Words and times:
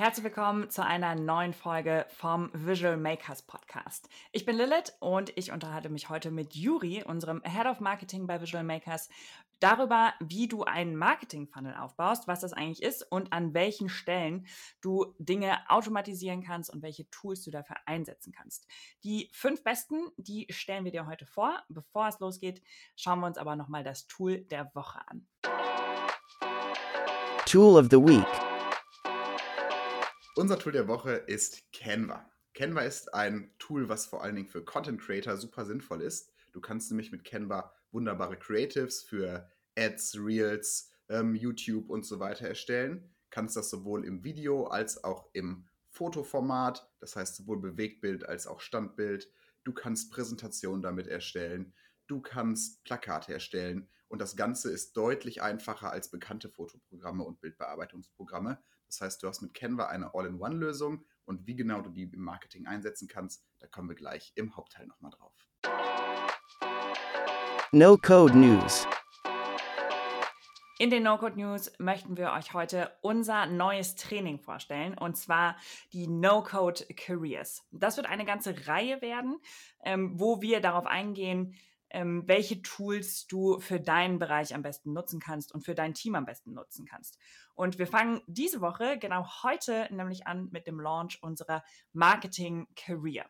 Herzlich 0.00 0.24
willkommen 0.24 0.70
zu 0.70 0.82
einer 0.82 1.14
neuen 1.14 1.52
Folge 1.52 2.06
vom 2.08 2.48
Visual 2.54 2.96
Makers 2.96 3.42
Podcast. 3.42 4.08
Ich 4.32 4.46
bin 4.46 4.56
Lilith 4.56 4.94
und 4.98 5.30
ich 5.36 5.52
unterhalte 5.52 5.90
mich 5.90 6.08
heute 6.08 6.30
mit 6.30 6.54
Juri, 6.54 7.04
unserem 7.04 7.42
Head 7.44 7.66
of 7.66 7.80
Marketing 7.80 8.26
bei 8.26 8.40
Visual 8.40 8.64
Makers, 8.64 9.10
darüber, 9.58 10.14
wie 10.18 10.48
du 10.48 10.64
einen 10.64 10.96
Marketing-Funnel 10.96 11.74
aufbaust, 11.74 12.26
was 12.28 12.40
das 12.40 12.54
eigentlich 12.54 12.82
ist 12.82 13.02
und 13.12 13.34
an 13.34 13.52
welchen 13.52 13.90
Stellen 13.90 14.46
du 14.80 15.14
Dinge 15.18 15.58
automatisieren 15.68 16.42
kannst 16.42 16.72
und 16.72 16.80
welche 16.80 17.06
Tools 17.10 17.44
du 17.44 17.50
dafür 17.50 17.76
einsetzen 17.84 18.32
kannst. 18.32 18.66
Die 19.04 19.28
fünf 19.34 19.62
besten, 19.62 20.08
die 20.16 20.46
stellen 20.48 20.86
wir 20.86 20.92
dir 20.92 21.06
heute 21.06 21.26
vor. 21.26 21.62
Bevor 21.68 22.08
es 22.08 22.18
losgeht, 22.20 22.62
schauen 22.96 23.20
wir 23.20 23.26
uns 23.26 23.36
aber 23.36 23.54
nochmal 23.54 23.84
das 23.84 24.06
Tool 24.06 24.38
der 24.38 24.74
Woche 24.74 25.00
an. 25.08 25.26
Tool 27.44 27.78
of 27.78 27.88
the 27.90 27.98
Week. 27.98 28.49
Unser 30.36 30.60
Tool 30.60 30.70
der 30.70 30.86
Woche 30.86 31.10
ist 31.10 31.72
Canva. 31.72 32.24
Canva 32.54 32.82
ist 32.82 33.12
ein 33.12 33.52
Tool, 33.58 33.88
was 33.88 34.06
vor 34.06 34.22
allen 34.22 34.36
Dingen 34.36 34.48
für 34.48 34.64
Content 34.64 35.00
Creator 35.00 35.36
super 35.36 35.64
sinnvoll 35.64 36.02
ist. 36.02 36.32
Du 36.52 36.60
kannst 36.60 36.88
nämlich 36.90 37.10
mit 37.10 37.24
Canva 37.24 37.74
wunderbare 37.90 38.36
Creatives 38.36 39.02
für 39.02 39.50
Ads, 39.76 40.18
Reels, 40.20 40.92
ähm, 41.08 41.34
YouTube 41.34 41.90
und 41.90 42.06
so 42.06 42.20
weiter 42.20 42.46
erstellen. 42.46 43.12
Kannst 43.30 43.56
das 43.56 43.70
sowohl 43.70 44.04
im 44.04 44.22
Video 44.22 44.66
als 44.68 45.02
auch 45.02 45.28
im 45.32 45.68
Fotoformat, 45.88 46.88
das 47.00 47.16
heißt 47.16 47.34
sowohl 47.34 47.60
Bewegtbild 47.60 48.28
als 48.28 48.46
auch 48.46 48.60
Standbild. 48.60 49.28
Du 49.64 49.72
kannst 49.72 50.12
Präsentationen 50.12 50.80
damit 50.80 51.08
erstellen. 51.08 51.74
Du 52.06 52.20
kannst 52.20 52.84
Plakate 52.84 53.32
erstellen. 53.32 53.88
Und 54.06 54.20
das 54.20 54.36
Ganze 54.36 54.70
ist 54.70 54.96
deutlich 54.96 55.42
einfacher 55.42 55.90
als 55.90 56.08
bekannte 56.08 56.48
Fotoprogramme 56.48 57.24
und 57.24 57.40
Bildbearbeitungsprogramme. 57.40 58.62
Das 58.90 59.00
heißt, 59.02 59.22
du 59.22 59.28
hast 59.28 59.40
mit 59.40 59.54
Canva 59.54 59.86
eine 59.86 60.14
All-in-One-Lösung 60.14 61.04
und 61.24 61.46
wie 61.46 61.54
genau 61.54 61.80
du 61.80 61.90
die 61.90 62.02
im 62.02 62.22
Marketing 62.22 62.66
einsetzen 62.66 63.06
kannst, 63.06 63.46
da 63.60 63.68
kommen 63.68 63.88
wir 63.88 63.94
gleich 63.94 64.32
im 64.34 64.56
Hauptteil 64.56 64.88
nochmal 64.88 65.12
drauf. 65.12 65.32
No 67.70 67.96
Code 67.96 68.36
News. 68.36 68.88
In 70.80 70.90
den 70.90 71.04
No-Code 71.04 71.38
News 71.38 71.70
möchten 71.78 72.16
wir 72.16 72.32
euch 72.32 72.52
heute 72.52 72.90
unser 73.00 73.46
neues 73.46 73.94
Training 73.94 74.40
vorstellen 74.40 74.98
und 74.98 75.16
zwar 75.16 75.56
die 75.92 76.08
No-Code 76.08 76.86
Careers. 76.96 77.68
Das 77.70 77.96
wird 77.96 78.08
eine 78.08 78.24
ganze 78.24 78.66
Reihe 78.66 79.00
werden, 79.02 79.38
ähm, 79.84 80.18
wo 80.18 80.42
wir 80.42 80.60
darauf 80.60 80.86
eingehen, 80.86 81.54
ähm, 81.90 82.22
welche 82.26 82.62
Tools 82.62 83.26
du 83.26 83.60
für 83.60 83.80
deinen 83.80 84.18
Bereich 84.18 84.54
am 84.54 84.62
besten 84.62 84.92
nutzen 84.92 85.20
kannst 85.20 85.52
und 85.52 85.64
für 85.64 85.74
dein 85.74 85.94
Team 85.94 86.14
am 86.14 86.24
besten 86.24 86.52
nutzen 86.54 86.86
kannst. 86.86 87.18
Und 87.54 87.78
wir 87.78 87.86
fangen 87.86 88.22
diese 88.26 88.60
Woche, 88.60 88.98
genau 88.98 89.26
heute, 89.42 89.88
nämlich 89.90 90.26
an 90.26 90.48
mit 90.50 90.66
dem 90.66 90.80
Launch 90.80 91.22
unserer 91.22 91.62
Marketing 91.92 92.68
Career. 92.76 93.26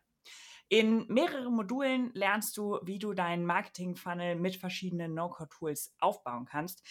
In 0.69 1.07
mehreren 1.09 1.53
Modulen 1.53 2.13
lernst 2.15 2.57
du, 2.57 2.79
wie 2.83 3.01
du 3.01 3.13
deinen 3.13 3.45
Marketing-Funnel 3.45 4.37
mit 4.37 4.55
verschiedenen 4.55 5.15
No-Code-Tools 5.15 5.97
aufbauen 5.99 6.45
kannst. 6.45 6.85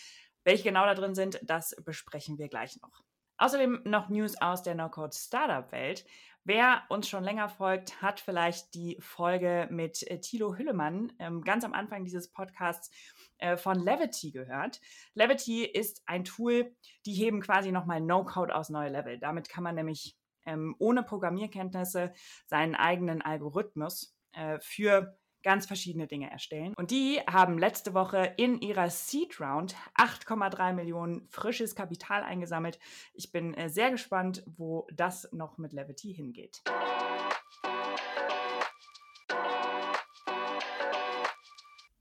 Welche 0.43 0.63
genau 0.63 0.85
da 0.85 0.95
drin 0.95 1.15
sind, 1.15 1.39
das 1.43 1.75
besprechen 1.85 2.37
wir 2.37 2.49
gleich 2.49 2.77
noch. 2.81 3.03
Außerdem 3.37 3.83
noch 3.85 4.09
News 4.09 4.35
aus 4.41 4.63
der 4.63 4.75
No-Code-Startup-Welt. 4.75 6.05
Wer 6.49 6.81
uns 6.89 7.07
schon 7.07 7.23
länger 7.23 7.47
folgt, 7.47 8.01
hat 8.01 8.19
vielleicht 8.19 8.73
die 8.73 8.97
Folge 8.99 9.67
mit 9.69 10.01
äh, 10.09 10.19
Thilo 10.19 10.57
Hüllemann 10.57 11.13
ähm, 11.19 11.43
ganz 11.43 11.63
am 11.63 11.73
Anfang 11.73 12.05
dieses 12.05 12.31
Podcasts 12.31 12.89
äh, 13.37 13.55
von 13.55 13.77
Levity 13.77 14.31
gehört. 14.31 14.81
Levity 15.13 15.63
ist 15.63 16.01
ein 16.07 16.23
Tool, 16.23 16.75
die 17.05 17.13
heben 17.13 17.41
quasi 17.41 17.71
nochmal 17.71 18.01
No-Code 18.01 18.55
aus 18.55 18.69
neue 18.69 18.89
Level. 18.89 19.19
Damit 19.19 19.47
kann 19.47 19.63
man 19.63 19.75
nämlich 19.75 20.17
ähm, 20.47 20.75
ohne 20.79 21.03
Programmierkenntnisse 21.03 22.13
seinen 22.47 22.73
eigenen 22.73 23.21
Algorithmus 23.21 24.17
äh, 24.31 24.57
für 24.59 25.18
ganz 25.43 25.65
verschiedene 25.65 26.07
Dinge 26.07 26.29
erstellen. 26.29 26.73
Und 26.75 26.91
die 26.91 27.19
haben 27.27 27.57
letzte 27.57 27.93
Woche 27.93 28.33
in 28.37 28.59
ihrer 28.61 28.89
Seed 28.89 29.39
Round 29.39 29.75
8,3 29.95 30.73
Millionen 30.73 31.27
frisches 31.29 31.75
Kapital 31.75 32.23
eingesammelt. 32.23 32.79
Ich 33.13 33.31
bin 33.31 33.53
äh, 33.53 33.69
sehr 33.69 33.91
gespannt, 33.91 34.43
wo 34.57 34.87
das 34.93 35.29
noch 35.31 35.57
mit 35.57 35.73
Levity 35.73 36.13
hingeht. 36.13 36.61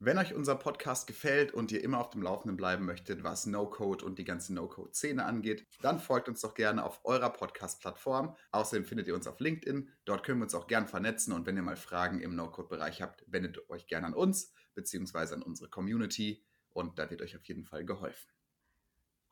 Wenn 0.01 0.17
euch 0.17 0.33
unser 0.33 0.55
Podcast 0.55 1.07
gefällt 1.07 1.53
und 1.53 1.73
ihr 1.73 1.83
immer 1.83 1.99
auf 1.99 2.09
dem 2.09 2.21
Laufenden 2.21 2.55
bleiben 2.55 2.85
möchtet, 2.85 3.21
was 3.25 3.45
No-Code 3.45 4.05
und 4.05 4.17
die 4.17 4.23
ganze 4.23 4.53
No-Code-Szene 4.53 5.25
angeht, 5.25 5.67
dann 5.81 5.99
folgt 5.99 6.29
uns 6.29 6.39
doch 6.39 6.53
gerne 6.53 6.85
auf 6.85 7.01
eurer 7.03 7.31
Podcast-Plattform. 7.31 8.33
Außerdem 8.53 8.85
findet 8.85 9.07
ihr 9.07 9.15
uns 9.15 9.27
auf 9.27 9.41
LinkedIn. 9.41 9.91
Dort 10.05 10.23
können 10.23 10.39
wir 10.39 10.45
uns 10.45 10.55
auch 10.55 10.67
gern 10.67 10.87
vernetzen 10.87 11.33
und 11.33 11.45
wenn 11.45 11.57
ihr 11.57 11.63
mal 11.63 11.75
Fragen 11.75 12.21
im 12.21 12.33
No-Code-Bereich 12.33 13.01
habt, 13.01 13.25
wendet 13.27 13.69
euch 13.69 13.87
gerne 13.87 14.07
an 14.07 14.13
uns 14.13 14.53
bzw. 14.73 15.33
an 15.33 15.41
unsere 15.41 15.69
Community 15.69 16.45
und 16.69 16.97
da 16.97 17.09
wird 17.09 17.21
euch 17.21 17.35
auf 17.35 17.43
jeden 17.43 17.65
Fall 17.65 17.83
geholfen. 17.83 18.31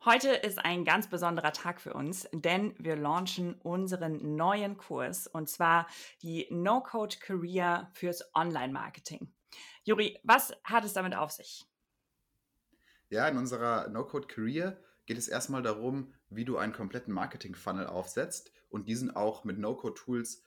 Heute 0.04 0.28
ist 0.28 0.58
ein 0.58 0.84
ganz 0.84 1.08
besonderer 1.08 1.54
Tag 1.54 1.80
für 1.80 1.94
uns, 1.94 2.28
denn 2.34 2.74
wir 2.78 2.96
launchen 2.96 3.54
unseren 3.54 4.36
neuen 4.36 4.76
Kurs 4.76 5.28
und 5.28 5.48
zwar 5.48 5.86
die 6.20 6.46
No-Code 6.50 7.16
Career 7.20 7.90
fürs 7.94 8.22
Online-Marketing. 8.34 9.32
Juri, 9.88 10.20
was 10.22 10.52
hat 10.64 10.84
es 10.84 10.92
damit 10.92 11.14
auf 11.14 11.30
sich? 11.30 11.66
Ja, 13.08 13.26
in 13.26 13.38
unserer 13.38 13.88
No-Code 13.88 14.26
Career 14.26 14.78
geht 15.06 15.16
es 15.16 15.28
erstmal 15.28 15.62
darum, 15.62 16.12
wie 16.28 16.44
du 16.44 16.58
einen 16.58 16.74
kompletten 16.74 17.14
Marketing-Funnel 17.14 17.86
aufsetzt 17.86 18.52
und 18.68 18.86
diesen 18.86 19.16
auch 19.16 19.44
mit 19.44 19.58
No-Code-Tools 19.58 20.42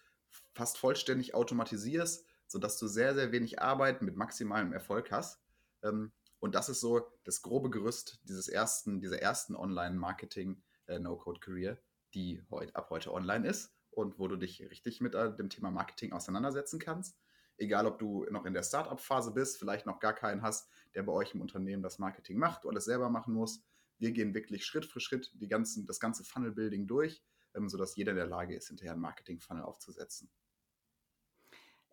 fast 0.54 0.78
vollständig 0.78 1.34
automatisierst, 1.34 2.24
sodass 2.46 2.78
du 2.78 2.86
sehr, 2.86 3.16
sehr 3.16 3.32
wenig 3.32 3.60
Arbeit 3.60 4.04
mit 4.04 4.16
maximalem 4.16 4.74
Erfolg 4.74 5.12
hast. 5.12 5.42
Ähm, 5.82 6.12
und 6.40 6.54
das 6.54 6.70
ist 6.70 6.80
so 6.80 7.12
das 7.24 7.42
grobe 7.42 7.72
Gerüst 7.72 8.20
dieses 8.26 8.48
ersten, 8.48 9.02
dieser 9.02 9.24
ersten 9.24 9.56
Online-Marketing-No-Code-Career, 9.56 11.72
äh, 11.72 11.78
die 12.14 12.44
ab 12.74 12.92
heute 12.92 13.12
online 13.12 13.48
ist 13.48 13.74
und 13.90 14.20
wo 14.20 14.28
du 14.28 14.36
dich 14.36 14.62
richtig 14.70 15.02
mit 15.02 15.16
äh, 15.16 15.36
dem 15.36 15.50
Thema 15.50 15.72
Marketing 15.72 16.14
auseinandersetzen 16.14 16.78
kannst 16.78 17.18
egal 17.62 17.86
ob 17.86 18.00
du 18.00 18.26
noch 18.32 18.46
in 18.46 18.54
der 18.54 18.64
Startup-Phase 18.64 19.32
bist, 19.32 19.58
vielleicht 19.58 19.86
noch 19.86 20.00
gar 20.00 20.14
keinen 20.14 20.42
hast, 20.42 20.70
der 20.96 21.04
bei 21.04 21.12
euch 21.12 21.34
im 21.34 21.42
Unternehmen 21.42 21.84
das 21.84 22.00
Marketing 22.00 22.38
macht 22.38 22.66
oder 22.66 22.78
es 22.78 22.86
selber 22.86 23.10
machen 23.10 23.34
muss. 23.34 23.64
Wir 24.00 24.12
gehen 24.12 24.34
wirklich 24.34 24.66
Schritt 24.66 24.86
für 24.86 25.00
Schritt 25.00 25.32
die 25.36 25.48
ganzen, 25.48 25.86
das 25.86 26.00
ganze 26.00 26.24
Funnel-Building 26.24 26.88
durch, 26.88 27.24
ähm, 27.56 27.70
sodass 27.70 27.96
jeder 27.96 28.12
in 28.12 28.18
der 28.18 28.28
Lage 28.28 28.56
ist, 28.56 28.68
hinterher 28.68 28.94
einen 28.94 29.02
Marketing-Funnel 29.02 29.64
aufzusetzen. 29.64 30.30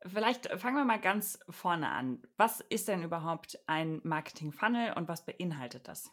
Vielleicht 0.07 0.47
fangen 0.59 0.77
wir 0.77 0.85
mal 0.85 1.01
ganz 1.01 1.39
vorne 1.51 1.91
an. 1.91 2.23
Was 2.37 2.61
ist 2.61 2.89
denn 2.89 3.03
überhaupt 3.03 3.59
ein 3.67 4.01
Marketing-Funnel 4.05 4.95
und 4.95 5.09
was 5.09 5.27
beinhaltet 5.27 5.89
das? 5.89 6.11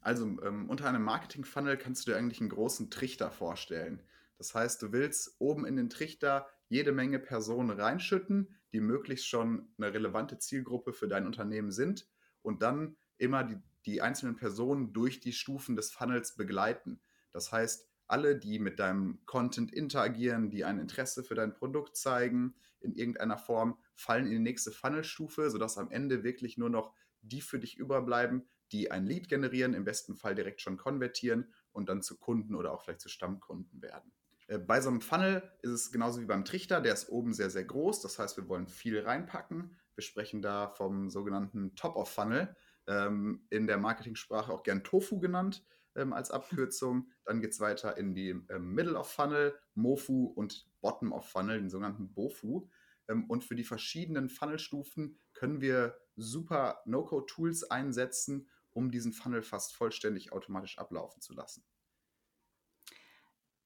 Also 0.00 0.24
ähm, 0.42 0.68
unter 0.68 0.88
einem 0.88 1.02
Marketing-Funnel 1.02 1.78
kannst 1.78 2.06
du 2.06 2.12
dir 2.12 2.18
eigentlich 2.18 2.40
einen 2.40 2.50
großen 2.50 2.90
Trichter 2.90 3.30
vorstellen. 3.30 4.02
Das 4.38 4.54
heißt, 4.54 4.80
du 4.82 4.92
willst 4.92 5.34
oben 5.40 5.66
in 5.66 5.76
den 5.76 5.90
Trichter 5.90 6.46
jede 6.68 6.92
Menge 6.92 7.18
Personen 7.18 7.70
reinschütten, 7.70 8.56
die 8.72 8.80
möglichst 8.80 9.28
schon 9.28 9.68
eine 9.78 9.92
relevante 9.92 10.38
Zielgruppe 10.38 10.92
für 10.92 11.08
dein 11.08 11.26
Unternehmen 11.26 11.70
sind 11.70 12.08
und 12.42 12.62
dann 12.62 12.96
immer 13.18 13.44
die, 13.44 13.56
die 13.86 14.02
einzelnen 14.02 14.36
Personen 14.36 14.92
durch 14.92 15.20
die 15.20 15.32
Stufen 15.32 15.76
des 15.76 15.92
Funnels 15.92 16.34
begleiten. 16.36 17.00
Das 17.32 17.52
heißt, 17.52 17.88
alle, 18.08 18.38
die 18.38 18.58
mit 18.58 18.78
deinem 18.78 19.24
Content 19.26 19.72
interagieren, 19.72 20.50
die 20.50 20.64
ein 20.64 20.78
Interesse 20.78 21.24
für 21.24 21.34
dein 21.34 21.54
Produkt 21.54 21.96
zeigen, 21.96 22.54
in 22.80 22.94
irgendeiner 22.94 23.38
Form, 23.38 23.78
fallen 23.94 24.26
in 24.26 24.32
die 24.32 24.38
nächste 24.38 24.70
Funnelstufe, 24.70 25.50
sodass 25.50 25.78
am 25.78 25.90
Ende 25.90 26.22
wirklich 26.22 26.56
nur 26.56 26.70
noch 26.70 26.94
die 27.22 27.40
für 27.40 27.58
dich 27.58 27.76
überbleiben, 27.76 28.48
die 28.72 28.90
ein 28.90 29.06
Lead 29.06 29.28
generieren, 29.28 29.74
im 29.74 29.84
besten 29.84 30.16
Fall 30.16 30.34
direkt 30.34 30.60
schon 30.60 30.76
konvertieren 30.76 31.52
und 31.72 31.88
dann 31.88 32.02
zu 32.02 32.18
Kunden 32.18 32.54
oder 32.54 32.72
auch 32.72 32.82
vielleicht 32.82 33.00
zu 33.00 33.08
Stammkunden 33.08 33.82
werden. 33.82 34.12
Äh, 34.46 34.58
bei 34.58 34.80
so 34.80 34.88
einem 34.88 35.00
Funnel 35.00 35.42
ist 35.62 35.70
es 35.70 35.92
genauso 35.92 36.20
wie 36.20 36.26
beim 36.26 36.44
Trichter, 36.44 36.80
der 36.80 36.94
ist 36.94 37.08
oben 37.08 37.32
sehr, 37.32 37.50
sehr 37.50 37.64
groß. 37.64 38.00
Das 38.00 38.18
heißt, 38.18 38.36
wir 38.36 38.48
wollen 38.48 38.66
viel 38.66 39.00
reinpacken. 39.00 39.76
Wir 39.94 40.02
sprechen 40.02 40.42
da 40.42 40.68
vom 40.68 41.10
sogenannten 41.10 41.74
Top-of-Funnel, 41.74 42.54
ähm, 42.86 43.46
in 43.50 43.66
der 43.66 43.78
Marketingsprache 43.78 44.52
auch 44.52 44.62
gern 44.62 44.84
Tofu 44.84 45.18
genannt 45.18 45.64
ähm, 45.94 46.12
als 46.12 46.30
Abkürzung. 46.30 47.10
Dann 47.24 47.40
geht 47.40 47.52
es 47.52 47.60
weiter 47.60 47.96
in 47.96 48.14
die 48.14 48.30
ähm, 48.30 48.74
Middle-of-Funnel, 48.74 49.58
Mofu 49.74 50.26
und 50.26 50.68
Bottom-of-Funnel, 50.80 51.60
den 51.60 51.70
sogenannten 51.70 52.12
Bofu. 52.12 52.68
Ähm, 53.08 53.24
und 53.28 53.44
für 53.44 53.54
die 53.54 53.64
verschiedenen 53.64 54.28
Funnelstufen 54.28 55.18
können 55.32 55.60
wir 55.60 55.96
super 56.16 56.82
No-Code-Tools 56.84 57.70
einsetzen, 57.70 58.48
um 58.72 58.90
diesen 58.90 59.12
Funnel 59.12 59.42
fast 59.42 59.74
vollständig 59.74 60.32
automatisch 60.32 60.78
ablaufen 60.78 61.22
zu 61.22 61.32
lassen. 61.32 61.64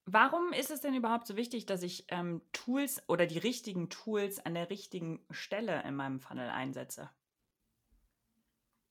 Warum 0.06 0.52
ist 0.52 0.70
es 0.70 0.80
denn 0.80 0.94
überhaupt 0.94 1.26
so 1.26 1.36
wichtig, 1.36 1.66
dass 1.66 1.82
ich 1.82 2.06
ähm, 2.08 2.42
Tools 2.52 3.02
oder 3.08 3.26
die 3.26 3.38
richtigen 3.38 3.90
Tools 3.90 4.44
an 4.44 4.54
der 4.54 4.70
richtigen 4.70 5.24
Stelle 5.30 5.82
in 5.84 5.94
meinem 5.94 6.20
Funnel 6.20 6.48
einsetze? 6.48 7.10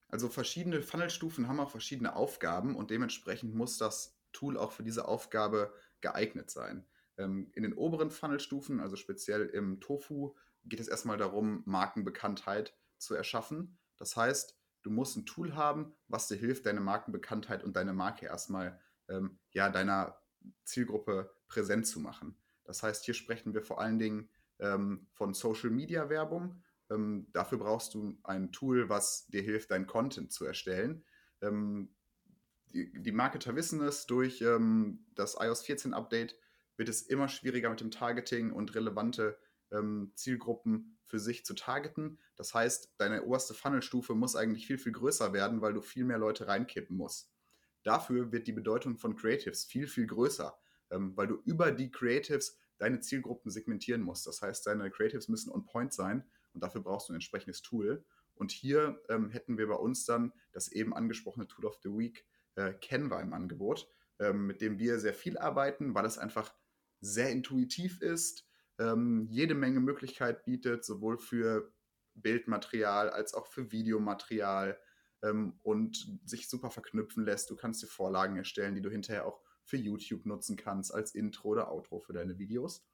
Also 0.07 0.29
verschiedene 0.29 0.81
Funnelstufen 0.81 1.47
haben 1.47 1.59
auch 1.59 1.69
verschiedene 1.69 2.15
Aufgaben 2.15 2.75
und 2.75 2.89
dementsprechend 2.89 3.53
muss 3.53 3.77
das 3.77 4.17
Tool 4.31 4.57
auch 4.57 4.71
für 4.71 4.83
diese 4.83 5.07
Aufgabe 5.07 5.73
geeignet 6.01 6.49
sein. 6.49 6.85
Ähm, 7.17 7.51
in 7.53 7.63
den 7.63 7.73
oberen 7.73 8.11
Funnelstufen, 8.11 8.79
also 8.79 8.95
speziell 8.95 9.47
im 9.47 9.81
Tofu, 9.81 10.35
geht 10.65 10.79
es 10.79 10.87
erstmal 10.87 11.17
darum, 11.17 11.63
Markenbekanntheit 11.65 12.75
zu 12.97 13.13
erschaffen. 13.13 13.77
Das 13.97 14.15
heißt, 14.15 14.57
du 14.83 14.89
musst 14.89 15.17
ein 15.17 15.25
Tool 15.25 15.55
haben, 15.55 15.93
was 16.07 16.27
dir 16.27 16.35
hilft, 16.37 16.65
deine 16.65 16.81
Markenbekanntheit 16.81 17.63
und 17.63 17.75
deine 17.75 17.93
Marke 17.93 18.25
erstmal 18.25 18.79
ähm, 19.09 19.39
ja, 19.51 19.69
deiner 19.69 20.19
Zielgruppe 20.63 21.31
präsent 21.47 21.87
zu 21.87 21.99
machen. 21.99 22.37
Das 22.63 22.83
heißt, 22.83 23.05
hier 23.05 23.13
sprechen 23.13 23.53
wir 23.53 23.63
vor 23.63 23.81
allen 23.81 23.99
Dingen 23.99 24.29
ähm, 24.59 25.07
von 25.13 25.33
Social 25.33 25.69
Media 25.69 26.09
Werbung. 26.09 26.61
Ähm, 26.89 27.27
dafür 27.33 27.57
brauchst 27.57 27.93
du 27.93 28.17
ein 28.23 28.51
Tool, 28.51 28.89
was 28.89 29.27
dir 29.27 29.41
hilft, 29.41 29.71
deinen 29.71 29.87
Content 29.87 30.31
zu 30.31 30.45
erstellen. 30.45 31.03
Ähm, 31.41 31.89
die, 32.73 32.91
die, 33.01 33.11
Marketer 33.11 33.55
wissen 33.55 33.81
es, 33.81 34.05
durch 34.05 34.41
ähm, 34.41 35.05
das 35.15 35.35
iOS 35.39 35.63
14 35.63 35.93
Update 35.93 36.37
wird 36.77 36.89
es 36.89 37.01
immer 37.01 37.27
schwieriger 37.27 37.69
mit 37.69 37.81
dem 37.81 37.91
Targeting 37.91 38.51
und 38.51 38.75
relevante 38.75 39.37
ähm, 39.71 40.11
Zielgruppen 40.15 40.97
für 41.03 41.19
sich 41.19 41.45
zu 41.45 41.53
targeten. 41.53 42.19
Das 42.35 42.53
heißt, 42.53 42.93
deine 42.97 43.23
oberste 43.23 43.53
Funnelstufe 43.53 44.13
muss 44.15 44.35
eigentlich 44.35 44.67
viel, 44.67 44.77
viel 44.77 44.91
größer 44.91 45.33
werden, 45.33 45.61
weil 45.61 45.73
du 45.73 45.81
viel 45.81 46.05
mehr 46.05 46.17
Leute 46.17 46.47
reinkippen 46.47 46.95
musst. 46.95 47.31
Dafür 47.83 48.31
wird 48.31 48.47
die 48.47 48.53
Bedeutung 48.53 48.97
von 48.97 49.15
Creatives 49.15 49.65
viel, 49.65 49.87
viel 49.87 50.07
größer, 50.07 50.57
ähm, 50.91 51.15
weil 51.15 51.27
du 51.27 51.41
über 51.45 51.71
die 51.71 51.91
Creatives 51.91 52.57
deine 52.77 52.99
Zielgruppen 52.99 53.51
segmentieren 53.51 54.01
musst. 54.01 54.25
Das 54.27 54.41
heißt, 54.41 54.65
deine 54.67 54.89
Creatives 54.89 55.27
müssen 55.27 55.51
on 55.51 55.65
point 55.65 55.93
sein 55.93 56.23
und 56.53 56.63
dafür 56.63 56.81
brauchst 56.81 57.09
du 57.09 57.13
ein 57.13 57.15
entsprechendes 57.15 57.61
Tool. 57.61 58.03
Und 58.35 58.51
hier 58.51 59.01
ähm, 59.09 59.29
hätten 59.29 59.57
wir 59.57 59.67
bei 59.67 59.75
uns 59.75 60.05
dann 60.05 60.33
das 60.53 60.69
eben 60.69 60.93
angesprochene 60.93 61.47
Tool 61.47 61.65
of 61.65 61.77
the 61.83 61.89
Week 61.89 62.25
äh, 62.55 62.73
Canva 62.73 63.21
im 63.21 63.33
Angebot, 63.33 63.89
ähm, 64.19 64.47
mit 64.47 64.61
dem 64.61 64.79
wir 64.79 64.99
sehr 64.99 65.13
viel 65.13 65.37
arbeiten, 65.37 65.93
weil 65.93 66.05
es 66.05 66.17
einfach 66.17 66.53
sehr 67.01 67.29
intuitiv 67.29 68.01
ist, 68.01 68.47
ähm, 68.77 69.27
jede 69.29 69.55
Menge 69.55 69.81
Möglichkeit 69.81 70.45
bietet, 70.45 70.85
sowohl 70.85 71.17
für 71.17 71.73
Bildmaterial 72.15 73.09
als 73.09 73.33
auch 73.33 73.47
für 73.47 73.71
Videomaterial 73.71 74.79
ähm, 75.23 75.59
und 75.63 76.19
sich 76.25 76.49
super 76.49 76.69
verknüpfen 76.69 77.25
lässt. 77.25 77.49
Du 77.49 77.55
kannst 77.55 77.81
dir 77.81 77.87
Vorlagen 77.87 78.37
erstellen, 78.37 78.75
die 78.75 78.81
du 78.81 78.89
hinterher 78.89 79.25
auch 79.25 79.41
für 79.63 79.77
YouTube 79.77 80.25
nutzen 80.25 80.55
kannst, 80.57 80.93
als 80.93 81.13
Intro 81.13 81.49
oder 81.49 81.71
Outro 81.71 81.99
für 81.99 82.13
deine 82.13 82.37
Videos. 82.39 82.85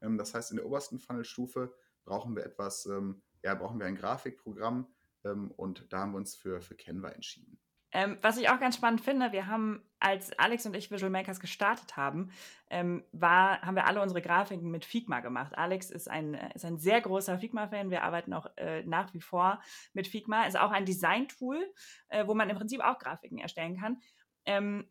Ähm, 0.00 0.18
das 0.18 0.34
heißt, 0.34 0.50
in 0.50 0.56
der 0.56 0.66
obersten 0.66 0.98
Funnelstufe 0.98 1.74
brauchen 2.04 2.34
wir 2.36 2.44
etwas, 2.44 2.86
ähm, 2.86 3.22
ja, 3.42 3.54
brauchen 3.54 3.78
wir 3.78 3.86
ein 3.86 3.96
Grafikprogramm 3.96 4.92
ähm, 5.24 5.50
und 5.52 5.86
da 5.92 6.00
haben 6.00 6.12
wir 6.12 6.18
uns 6.18 6.34
für, 6.34 6.60
für 6.60 6.74
Canva 6.74 7.10
entschieden. 7.10 7.58
Ähm, 7.92 8.18
was 8.22 8.38
ich 8.38 8.48
auch 8.48 8.58
ganz 8.58 8.76
spannend 8.76 9.02
finde, 9.02 9.32
wir 9.32 9.46
haben, 9.46 9.82
als 10.00 10.36
Alex 10.38 10.64
und 10.64 10.74
ich 10.74 10.90
Visual 10.90 11.10
Makers 11.10 11.40
gestartet 11.40 11.96
haben, 11.96 12.30
ähm, 12.70 13.04
war, 13.12 13.60
haben 13.60 13.76
wir 13.76 13.86
alle 13.86 14.00
unsere 14.00 14.22
Grafiken 14.22 14.70
mit 14.70 14.84
Figma 14.84 15.20
gemacht. 15.20 15.56
Alex 15.56 15.90
ist 15.90 16.08
ein, 16.10 16.34
ist 16.54 16.64
ein 16.64 16.78
sehr 16.78 17.00
großer 17.02 17.38
Figma-Fan. 17.38 17.90
Wir 17.90 18.02
arbeiten 18.02 18.32
auch 18.32 18.46
äh, 18.56 18.82
nach 18.84 19.12
wie 19.12 19.20
vor 19.20 19.60
mit 19.92 20.08
Figma. 20.08 20.44
Ist 20.44 20.58
auch 20.58 20.70
ein 20.70 20.86
Design-Tool, 20.86 21.70
äh, 22.08 22.26
wo 22.26 22.34
man 22.34 22.48
im 22.48 22.56
Prinzip 22.56 22.80
auch 22.80 22.98
Grafiken 22.98 23.38
erstellen 23.38 23.78
kann. 23.78 24.00
Ähm, 24.46 24.88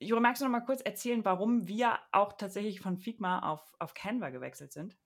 Jure, 0.00 0.20
magst 0.20 0.40
du 0.40 0.46
noch 0.46 0.52
mal 0.52 0.60
kurz 0.60 0.80
erzählen, 0.80 1.24
warum 1.24 1.66
wir 1.66 1.98
auch 2.12 2.34
tatsächlich 2.34 2.80
von 2.80 2.98
Figma 2.98 3.40
auf, 3.40 3.74
auf 3.80 3.94
Canva 3.94 4.30
gewechselt 4.30 4.72
sind? 4.72 4.96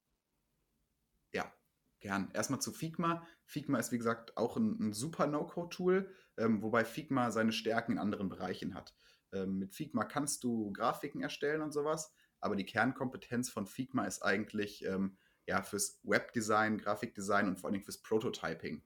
Gern. 2.02 2.30
Erstmal 2.34 2.60
zu 2.60 2.72
Figma. 2.72 3.24
Figma 3.44 3.78
ist, 3.78 3.92
wie 3.92 3.98
gesagt, 3.98 4.36
auch 4.36 4.56
ein, 4.56 4.88
ein 4.88 4.92
super 4.92 5.28
No-Code-Tool, 5.28 6.12
ähm, 6.36 6.60
wobei 6.60 6.84
Figma 6.84 7.30
seine 7.30 7.52
Stärken 7.52 7.92
in 7.92 7.98
anderen 7.98 8.28
Bereichen 8.28 8.74
hat. 8.74 8.92
Ähm, 9.32 9.60
mit 9.60 9.72
Figma 9.72 10.04
kannst 10.04 10.42
du 10.42 10.72
Grafiken 10.72 11.22
erstellen 11.22 11.62
und 11.62 11.70
sowas, 11.70 12.12
aber 12.40 12.56
die 12.56 12.66
Kernkompetenz 12.66 13.50
von 13.50 13.68
Figma 13.68 14.04
ist 14.04 14.20
eigentlich 14.20 14.84
ähm, 14.84 15.16
ja, 15.46 15.62
fürs 15.62 16.00
Webdesign, 16.02 16.78
Grafikdesign 16.78 17.46
und 17.46 17.60
vor 17.60 17.70
allem 17.70 17.82
fürs 17.82 18.02
Prototyping. 18.02 18.82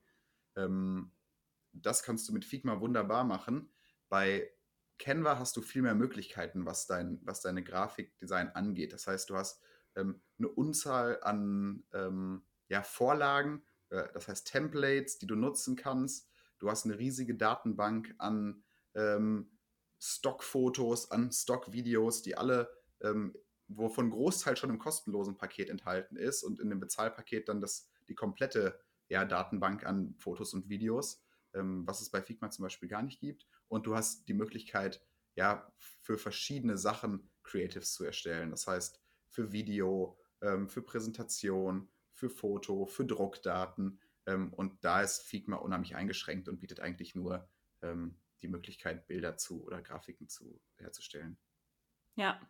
Ähm, 0.55 1.11
das 1.73 2.03
kannst 2.03 2.29
du 2.29 2.33
mit 2.33 2.45
Figma 2.45 2.79
wunderbar 2.81 3.23
machen. 3.23 3.73
Bei 4.09 4.47
Canva 4.99 5.39
hast 5.39 5.57
du 5.57 5.63
viel 5.63 5.81
mehr 5.81 5.95
Möglichkeiten, 5.95 6.67
was, 6.67 6.85
dein, 6.85 7.19
was 7.23 7.41
deine 7.41 7.63
Grafikdesign 7.63 8.49
angeht. 8.49 8.93
Das 8.93 9.07
heißt, 9.07 9.27
du 9.31 9.35
hast 9.35 9.59
ähm, 9.95 10.21
eine 10.37 10.49
Unzahl 10.49 11.19
an 11.23 11.83
ähm, 11.93 12.43
ja, 12.69 12.83
Vorlagen, 12.83 13.65
äh, 13.89 14.07
das 14.13 14.27
heißt 14.27 14.47
Templates, 14.47 15.17
die 15.17 15.27
du 15.27 15.35
nutzen 15.35 15.75
kannst. 15.75 16.29
Du 16.59 16.69
hast 16.69 16.85
eine 16.85 16.97
riesige 16.97 17.35
Datenbank 17.35 18.15
an 18.17 18.63
ähm, 18.95 19.57
Stockfotos, 19.99 21.11
an 21.11 21.31
Stockvideos, 21.31 22.21
die 22.21 22.35
alle, 22.35 22.69
ähm, 23.01 23.35
wovon 23.67 24.09
Großteil 24.09 24.57
schon 24.57 24.69
im 24.69 24.79
kostenlosen 24.79 25.37
Paket 25.37 25.69
enthalten 25.69 26.15
ist 26.15 26.43
und 26.43 26.59
in 26.59 26.69
dem 26.69 26.79
Bezahlpaket 26.79 27.49
dann 27.49 27.61
das, 27.61 27.89
die 28.07 28.15
komplette 28.15 28.79
ja, 29.09 29.25
Datenbank 29.25 29.85
an 29.85 30.15
Fotos 30.17 30.53
und 30.53 30.69
Videos, 30.69 31.23
ähm, 31.53 31.85
was 31.85 32.01
es 32.01 32.09
bei 32.09 32.21
Figma 32.21 32.49
zum 32.49 32.63
Beispiel 32.63 32.89
gar 32.89 33.01
nicht 33.01 33.19
gibt. 33.19 33.47
Und 33.67 33.85
du 33.85 33.95
hast 33.95 34.27
die 34.27 34.33
Möglichkeit, 34.33 35.03
ja, 35.35 35.71
für 35.77 36.17
verschiedene 36.17 36.77
Sachen 36.77 37.29
Creatives 37.43 37.93
zu 37.93 38.03
erstellen. 38.03 38.49
Das 38.49 38.65
heißt, 38.67 38.99
für 39.29 39.51
Video, 39.51 40.17
ähm, 40.41 40.67
für 40.67 40.81
Präsentation, 40.81 41.89
für 42.17 42.29
Foto, 42.29 42.87
für 42.87 43.05
Druckdaten. 43.05 43.99
Ähm, 44.25 44.53
und 44.53 44.83
da 44.83 45.01
ist 45.01 45.21
Figma 45.21 45.57
unheimlich 45.57 45.95
eingeschränkt 45.95 46.49
und 46.49 46.59
bietet 46.59 46.79
eigentlich 46.79 47.15
nur 47.15 47.47
ähm, 47.81 48.17
die 48.41 48.47
Möglichkeit, 48.47 49.07
Bilder 49.07 49.37
zu 49.37 49.63
oder 49.63 49.81
Grafiken 49.81 50.27
zu 50.27 50.59
herzustellen. 50.77 51.37
Ja. 52.15 52.41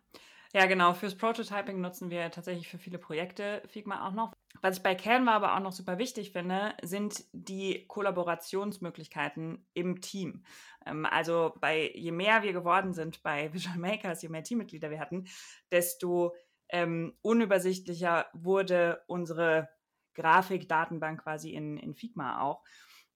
Ja, 0.54 0.64
genau. 0.64 0.94
Fürs 0.94 1.14
Prototyping 1.14 1.78
nutzen 1.82 2.08
wir 2.08 2.30
tatsächlich 2.30 2.68
für 2.68 2.78
viele 2.78 2.98
Projekte 2.98 3.62
Figma 3.66 4.08
auch 4.08 4.14
noch. 4.14 4.32
Was 4.62 4.78
ich 4.78 4.82
bei 4.82 4.94
Canva 4.94 5.32
aber 5.32 5.54
auch 5.54 5.60
noch 5.60 5.72
super 5.72 5.98
wichtig 5.98 6.32
finde, 6.32 6.74
sind 6.82 7.24
die 7.32 7.86
Kollaborationsmöglichkeiten 7.86 9.66
im 9.74 10.00
Team. 10.00 10.44
Ähm, 10.86 11.04
also 11.04 11.54
bei 11.60 11.90
je 11.94 12.12
mehr 12.12 12.42
wir 12.42 12.54
geworden 12.54 12.94
sind 12.94 13.22
bei 13.22 13.52
Visual 13.52 13.76
Makers, 13.76 14.22
je 14.22 14.30
mehr 14.30 14.42
Teammitglieder 14.42 14.90
wir 14.90 15.00
hatten, 15.00 15.26
desto 15.70 16.34
ähm, 16.68 17.16
unübersichtlicher 17.22 18.26
wurde 18.32 19.02
unsere 19.06 19.68
Grafikdatenbank 20.14 21.22
quasi 21.22 21.50
in, 21.50 21.76
in 21.78 21.94
Figma 21.94 22.40
auch. 22.42 22.62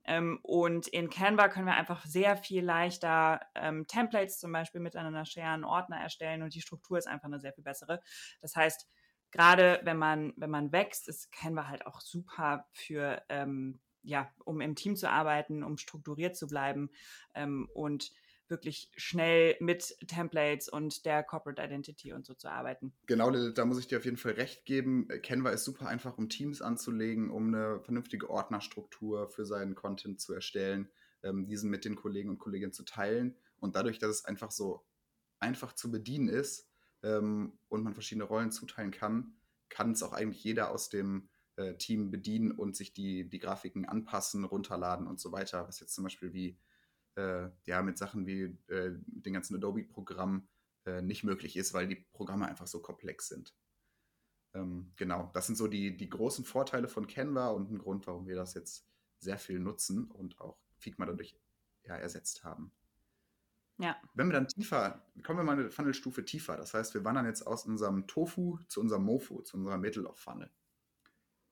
Ähm, 0.04 0.40
und 0.42 0.88
in 0.88 1.10
Canva 1.10 1.48
können 1.48 1.66
wir 1.66 1.74
einfach 1.74 2.04
sehr 2.04 2.36
viel 2.36 2.64
leichter 2.64 3.40
ähm, 3.54 3.86
Templates 3.86 4.38
zum 4.38 4.52
Beispiel 4.52 4.80
miteinander 4.80 5.24
scheren, 5.24 5.64
Ordner 5.64 5.98
erstellen 5.98 6.42
und 6.42 6.54
die 6.54 6.60
Struktur 6.60 6.98
ist 6.98 7.06
einfach 7.06 7.26
eine 7.26 7.38
sehr 7.38 7.52
viel 7.52 7.64
bessere. 7.64 8.00
Das 8.40 8.56
heißt, 8.56 8.88
gerade 9.30 9.80
wenn 9.84 9.96
man, 9.96 10.32
wenn 10.36 10.50
man 10.50 10.72
wächst, 10.72 11.08
ist 11.08 11.30
Canva 11.30 11.68
halt 11.68 11.86
auch 11.86 12.00
super 12.00 12.66
für, 12.72 13.22
ähm, 13.28 13.80
ja, 14.02 14.28
um 14.44 14.60
im 14.60 14.74
Team 14.74 14.96
zu 14.96 15.08
arbeiten, 15.08 15.62
um 15.62 15.78
strukturiert 15.78 16.36
zu 16.36 16.48
bleiben 16.48 16.90
ähm, 17.34 17.68
und 17.72 18.10
wirklich 18.48 18.90
schnell 18.96 19.56
mit 19.60 19.96
Templates 20.06 20.68
und 20.68 21.04
der 21.06 21.22
Corporate 21.22 21.62
Identity 21.62 22.12
und 22.12 22.26
so 22.26 22.34
zu 22.34 22.50
arbeiten. 22.50 22.92
Genau, 23.06 23.30
da 23.30 23.64
muss 23.64 23.78
ich 23.78 23.86
dir 23.86 23.98
auf 23.98 24.04
jeden 24.04 24.16
Fall 24.16 24.32
recht 24.32 24.64
geben. 24.64 25.08
Canva 25.22 25.50
ist 25.50 25.64
super 25.64 25.86
einfach, 25.86 26.18
um 26.18 26.28
Teams 26.28 26.62
anzulegen, 26.62 27.30
um 27.30 27.48
eine 27.48 27.80
vernünftige 27.80 28.28
Ordnerstruktur 28.28 29.28
für 29.28 29.46
seinen 29.46 29.74
Content 29.74 30.20
zu 30.20 30.34
erstellen, 30.34 30.90
ähm, 31.22 31.46
diesen 31.46 31.70
mit 31.70 31.84
den 31.84 31.96
Kollegen 31.96 32.30
und 32.30 32.38
Kolleginnen 32.38 32.72
zu 32.72 32.84
teilen. 32.84 33.36
Und 33.58 33.76
dadurch, 33.76 33.98
dass 33.98 34.10
es 34.10 34.24
einfach 34.24 34.50
so 34.50 34.84
einfach 35.38 35.72
zu 35.72 35.90
bedienen 35.90 36.28
ist 36.28 36.68
ähm, 37.02 37.58
und 37.68 37.82
man 37.82 37.94
verschiedene 37.94 38.24
Rollen 38.24 38.52
zuteilen 38.52 38.90
kann, 38.90 39.34
kann 39.68 39.92
es 39.92 40.02
auch 40.02 40.12
eigentlich 40.12 40.44
jeder 40.44 40.70
aus 40.70 40.88
dem 40.88 41.28
äh, 41.56 41.74
Team 41.74 42.10
bedienen 42.10 42.52
und 42.52 42.76
sich 42.76 42.92
die, 42.92 43.28
die 43.28 43.38
Grafiken 43.38 43.84
anpassen, 43.84 44.44
runterladen 44.44 45.06
und 45.06 45.20
so 45.20 45.32
weiter, 45.32 45.66
was 45.66 45.80
jetzt 45.80 45.94
zum 45.94 46.04
Beispiel 46.04 46.32
wie 46.32 46.56
äh, 47.16 47.48
ja 47.64 47.82
mit 47.82 47.98
Sachen 47.98 48.26
wie 48.26 48.58
äh, 48.68 48.92
den 49.06 49.32
ganzen 49.32 49.56
Adobe-Programmen 49.56 50.48
äh, 50.84 51.02
nicht 51.02 51.24
möglich 51.24 51.56
ist, 51.56 51.74
weil 51.74 51.88
die 51.88 52.06
Programme 52.12 52.48
einfach 52.48 52.66
so 52.66 52.80
komplex 52.80 53.28
sind. 53.28 53.54
Ähm, 54.54 54.92
genau, 54.96 55.30
das 55.34 55.46
sind 55.46 55.56
so 55.56 55.66
die, 55.66 55.96
die 55.96 56.10
großen 56.10 56.44
Vorteile 56.44 56.88
von 56.88 57.06
Canva 57.06 57.48
und 57.48 57.70
ein 57.70 57.78
Grund, 57.78 58.06
warum 58.06 58.26
wir 58.26 58.36
das 58.36 58.54
jetzt 58.54 58.86
sehr 59.18 59.38
viel 59.38 59.60
nutzen 59.60 60.10
und 60.10 60.40
auch 60.40 60.58
Figma 60.76 61.06
dadurch 61.06 61.36
ja, 61.84 61.96
ersetzt 61.96 62.44
haben. 62.44 62.72
Ja. 63.78 63.96
Wenn 64.14 64.28
wir 64.28 64.34
dann 64.34 64.48
tiefer, 64.48 65.04
kommen 65.22 65.38
wir 65.40 65.44
mal 65.44 65.58
eine 65.58 65.70
Funnelstufe 65.70 66.24
tiefer. 66.24 66.56
Das 66.56 66.74
heißt, 66.74 66.94
wir 66.94 67.04
wandern 67.04 67.26
jetzt 67.26 67.46
aus 67.46 67.64
unserem 67.64 68.06
Tofu 68.06 68.58
zu 68.68 68.80
unserem 68.80 69.04
Mofu, 69.04 69.42
zu 69.42 69.56
unserer 69.56 69.78
Middle 69.78 70.06
of 70.06 70.18
Funnel. 70.18 70.50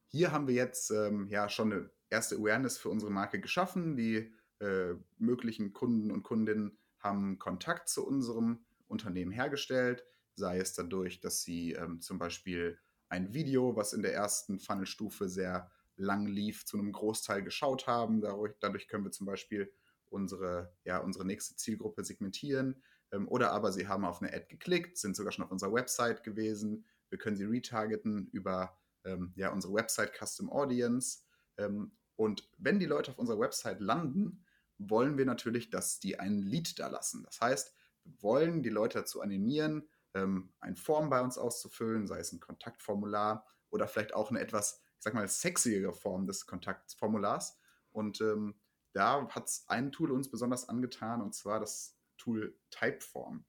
Hier 0.07 0.33
haben 0.33 0.47
wir 0.47 0.55
jetzt 0.55 0.91
ähm, 0.91 1.29
ja 1.29 1.49
schon 1.49 1.73
eine 1.73 1.91
erste 2.09 2.37
Awareness 2.37 2.79
für 2.79 2.89
unsere 2.89 3.11
Marke 3.11 3.41
geschaffen. 3.41 3.97
Die 3.97 4.33
äh, 4.61 4.95
möglichen 5.19 5.73
Kunden 5.73 6.11
und 6.11 6.23
Kundinnen 6.23 6.79
haben 6.99 7.39
Kontakt 7.39 7.89
zu 7.89 8.07
unserem 8.07 8.65
Unternehmen 8.89 9.33
hergestellt, 9.33 10.05
sei 10.35 10.59
es 10.59 10.75
dadurch, 10.75 11.21
dass 11.21 11.43
sie 11.43 11.73
ähm, 11.73 12.01
zum 12.01 12.19
Beispiel 12.19 12.79
ein 13.09 13.35
Video, 13.35 13.77
was 13.77 13.93
in 13.93 14.03
der 14.03 14.15
ersten 14.15 14.61
Funnelstufe 14.61 15.29
sehr 15.29 15.71
lang 15.97 16.27
lief, 16.27 16.65
zu 16.65 16.79
einem 16.79 16.93
Großteil 16.93 17.43
geschaut 17.43 17.87
haben. 17.87 18.21
Dadurch, 18.21 18.55
dadurch 18.61 18.89
können 18.89 19.05
wir 19.05 19.13
zum 19.13 19.27
Beispiel 19.27 19.73
unsere, 20.09 20.75
ja, 20.85 20.99
unsere 20.99 21.25
nächste 21.25 21.57
Zielgruppe 21.57 22.05
segmentieren. 22.05 22.83
Ähm, 23.13 23.29
oder 23.29 23.53
aber 23.53 23.73
sie 23.73 23.89
haben 23.89 24.05
auf 24.05 24.23
eine 24.23 24.33
Ad 24.33 24.47
geklickt, 24.49 24.99
sind 24.99 25.17
sogar 25.17 25.33
schon 25.33 25.45
auf 25.45 25.51
unserer 25.51 25.73
Website 25.73 26.23
gewesen. 26.23 26.85
Wir 27.09 27.19
können 27.19 27.37
sie 27.37 27.45
retargeten 27.45 28.29
über 28.33 28.79
ähm, 29.05 29.33
ja, 29.37 29.53
unsere 29.53 29.75
Website 29.75 30.13
Custom 30.17 30.51
Audience. 30.51 31.21
Ähm, 31.57 31.93
und 32.17 32.49
wenn 32.59 32.79
die 32.79 32.87
Leute 32.87 33.11
auf 33.11 33.19
unserer 33.19 33.41
Website 33.41 33.81
landen, 33.81 34.45
wollen 34.89 35.19
wir 35.19 35.27
natürlich, 35.27 35.71
dass 35.71 36.01
die 36.01 36.19
ein 36.19 36.39
Lead 36.39 36.79
da 36.79 36.89
lassen. 36.89 37.23
Das 37.25 37.41
heißt, 37.41 37.75
wir 38.05 38.23
wollen 38.23 38.63
die 38.63 38.71
Leute 38.71 38.99
dazu 38.99 39.21
animieren, 39.21 39.89
ähm, 40.15 40.53
ein 40.61 40.77
Form 40.77 41.11
bei 41.11 41.21
uns 41.21 41.39
auszufüllen, 41.39 42.07
sei 42.07 42.19
es 42.19 42.33
ein 42.33 42.41
Kontaktformular 42.41 43.47
oder 43.71 43.87
vielleicht 43.87 44.15
auch 44.15 44.31
eine 44.31 44.41
etwas, 44.41 44.81
ich 44.97 45.05
sag 45.05 45.15
mal, 45.15 45.29
sexyere 45.29 45.93
Form 45.93 46.27
des 46.27 46.47
Kontaktformulars. 46.47 47.59
Und 47.93 48.21
ähm, 48.21 48.59
da 48.93 49.29
hat 49.29 49.51
ein 49.69 49.93
Tool 49.93 50.11
uns 50.11 50.31
besonders 50.31 50.69
angetan, 50.69 51.21
und 51.21 51.35
zwar 51.35 51.61
das 51.61 51.97
Tool 52.17 52.59
Typeform. 52.71 53.45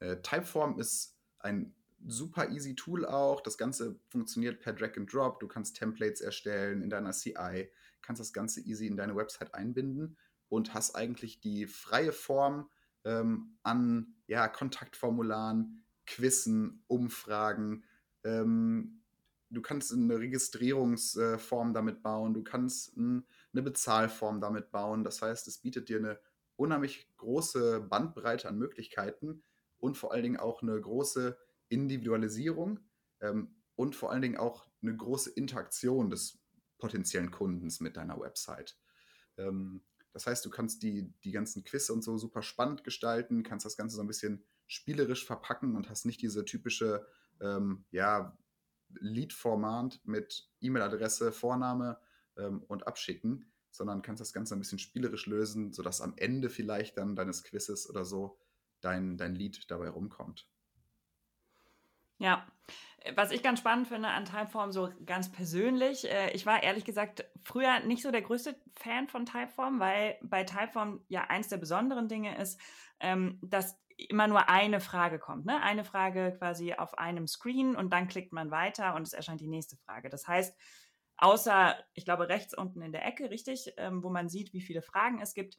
Äh, 0.00 0.16
Typeform 0.22 0.78
ist 0.78 1.18
ein 1.38 1.74
super 2.06 2.50
easy 2.50 2.74
Tool 2.74 3.06
auch. 3.06 3.40
Das 3.40 3.58
Ganze 3.58 4.00
funktioniert 4.08 4.60
per 4.60 4.72
Drag 4.72 4.96
and 4.96 5.12
Drop. 5.12 5.40
Du 5.40 5.48
kannst 5.48 5.76
Templates 5.76 6.20
erstellen 6.20 6.82
in 6.82 6.90
deiner 6.90 7.12
CI, 7.12 7.70
kannst 8.06 8.20
das 8.20 8.32
Ganze 8.32 8.60
easy 8.60 8.86
in 8.86 8.96
deine 8.96 9.16
Website 9.16 9.52
einbinden 9.54 10.16
und 10.48 10.74
hast 10.74 10.94
eigentlich 10.94 11.40
die 11.40 11.66
freie 11.66 12.12
Form 12.12 12.70
ähm, 13.04 13.58
an 13.62 14.14
ja, 14.26 14.48
Kontaktformularen, 14.48 15.84
Quizzen, 16.06 16.84
Umfragen. 16.86 17.84
Ähm, 18.24 19.02
du 19.50 19.60
kannst 19.60 19.92
eine 19.92 20.18
Registrierungsform 20.18 21.74
damit 21.74 22.02
bauen, 22.02 22.32
du 22.32 22.42
kannst 22.42 22.96
ein, 22.96 23.26
eine 23.52 23.62
Bezahlform 23.62 24.40
damit 24.40 24.70
bauen. 24.70 25.02
Das 25.04 25.20
heißt, 25.20 25.48
es 25.48 25.58
bietet 25.58 25.88
dir 25.88 25.98
eine 25.98 26.18
unheimlich 26.56 27.12
große 27.16 27.80
Bandbreite 27.80 28.48
an 28.48 28.58
Möglichkeiten 28.58 29.42
und 29.78 29.96
vor 29.96 30.12
allen 30.12 30.22
Dingen 30.22 30.38
auch 30.38 30.62
eine 30.62 30.80
große 30.80 31.36
Individualisierung 31.68 32.80
ähm, 33.20 33.56
und 33.74 33.94
vor 33.94 34.10
allen 34.10 34.22
Dingen 34.22 34.36
auch 34.36 34.68
eine 34.82 34.96
große 34.96 35.30
Interaktion 35.30 36.10
des 36.10 36.38
potenziellen 36.78 37.30
Kundens 37.30 37.80
mit 37.80 37.96
deiner 37.96 38.20
Website. 38.20 38.76
Ähm, 39.36 39.82
das 40.12 40.26
heißt, 40.26 40.44
du 40.44 40.50
kannst 40.50 40.82
die, 40.82 41.12
die 41.24 41.30
ganzen 41.30 41.62
Quiz 41.64 41.90
und 41.90 42.02
so 42.02 42.16
super 42.16 42.42
spannend 42.42 42.84
gestalten, 42.84 43.42
kannst 43.42 43.66
das 43.66 43.76
Ganze 43.76 43.96
so 43.96 44.02
ein 44.02 44.06
bisschen 44.06 44.44
spielerisch 44.66 45.26
verpacken 45.26 45.76
und 45.76 45.90
hast 45.90 46.06
nicht 46.06 46.22
diese 46.22 46.44
typische 46.44 47.06
ähm, 47.40 47.84
ja, 47.90 48.36
Lead-Format 48.94 50.00
mit 50.04 50.50
E-Mail-Adresse, 50.60 51.32
Vorname 51.32 51.98
ähm, 52.36 52.62
und 52.62 52.86
Abschicken, 52.86 53.52
sondern 53.70 54.02
kannst 54.02 54.20
das 54.20 54.32
Ganze 54.32 54.54
ein 54.54 54.60
bisschen 54.60 54.78
spielerisch 54.78 55.26
lösen, 55.26 55.72
sodass 55.72 56.00
am 56.00 56.14
Ende 56.16 56.48
vielleicht 56.48 56.96
dann 56.96 57.14
deines 57.14 57.44
Quizzes 57.44 57.88
oder 57.88 58.04
so 58.04 58.38
dein, 58.80 59.16
dein 59.16 59.34
Lead 59.34 59.70
dabei 59.70 59.88
rumkommt. 59.88 60.48
Ja, 62.18 62.46
was 63.14 63.30
ich 63.30 63.42
ganz 63.42 63.60
spannend 63.60 63.88
finde 63.88 64.08
an 64.08 64.24
Typeform, 64.24 64.72
so 64.72 64.90
ganz 65.04 65.30
persönlich, 65.30 66.10
äh, 66.10 66.30
ich 66.32 66.46
war 66.46 66.62
ehrlich 66.62 66.84
gesagt 66.84 67.24
früher 67.42 67.80
nicht 67.80 68.02
so 68.02 68.10
der 68.10 68.22
größte 68.22 68.56
Fan 68.74 69.06
von 69.06 69.26
Typeform, 69.26 69.78
weil 69.78 70.18
bei 70.22 70.44
Typeform 70.44 71.04
ja 71.08 71.22
eins 71.24 71.48
der 71.48 71.58
besonderen 71.58 72.08
Dinge 72.08 72.36
ist, 72.38 72.60
ähm, 72.98 73.38
dass 73.42 73.78
immer 73.96 74.26
nur 74.28 74.48
eine 74.48 74.80
Frage 74.80 75.18
kommt. 75.18 75.46
Ne? 75.46 75.62
Eine 75.62 75.84
Frage 75.84 76.34
quasi 76.38 76.74
auf 76.74 76.98
einem 76.98 77.26
Screen 77.26 77.76
und 77.76 77.92
dann 77.92 78.08
klickt 78.08 78.32
man 78.32 78.50
weiter 78.50 78.94
und 78.94 79.02
es 79.02 79.12
erscheint 79.12 79.40
die 79.40 79.48
nächste 79.48 79.76
Frage. 79.76 80.10
Das 80.10 80.26
heißt, 80.26 80.56
außer, 81.16 81.76
ich 81.94 82.04
glaube, 82.04 82.28
rechts 82.28 82.56
unten 82.56 82.82
in 82.82 82.92
der 82.92 83.06
Ecke, 83.06 83.30
richtig, 83.30 83.72
ähm, 83.76 84.02
wo 84.02 84.10
man 84.10 84.28
sieht, 84.28 84.52
wie 84.52 84.60
viele 84.60 84.82
Fragen 84.82 85.20
es 85.20 85.32
gibt, 85.32 85.56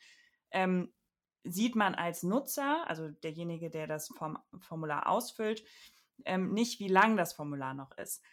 ähm, 0.51 0.93
sieht 1.43 1.75
man 1.75 1.95
als 1.95 2.23
Nutzer, 2.23 2.87
also 2.87 3.09
derjenige, 3.09 3.69
der 3.69 3.87
das 3.87 4.09
Form 4.09 4.37
Formular 4.59 5.07
ausfüllt, 5.07 5.63
ähm, 6.25 6.53
nicht, 6.53 6.79
wie 6.79 6.87
lang 6.87 7.17
das 7.17 7.33
Formular 7.33 7.73
noch 7.73 7.97
ist. 7.97 8.23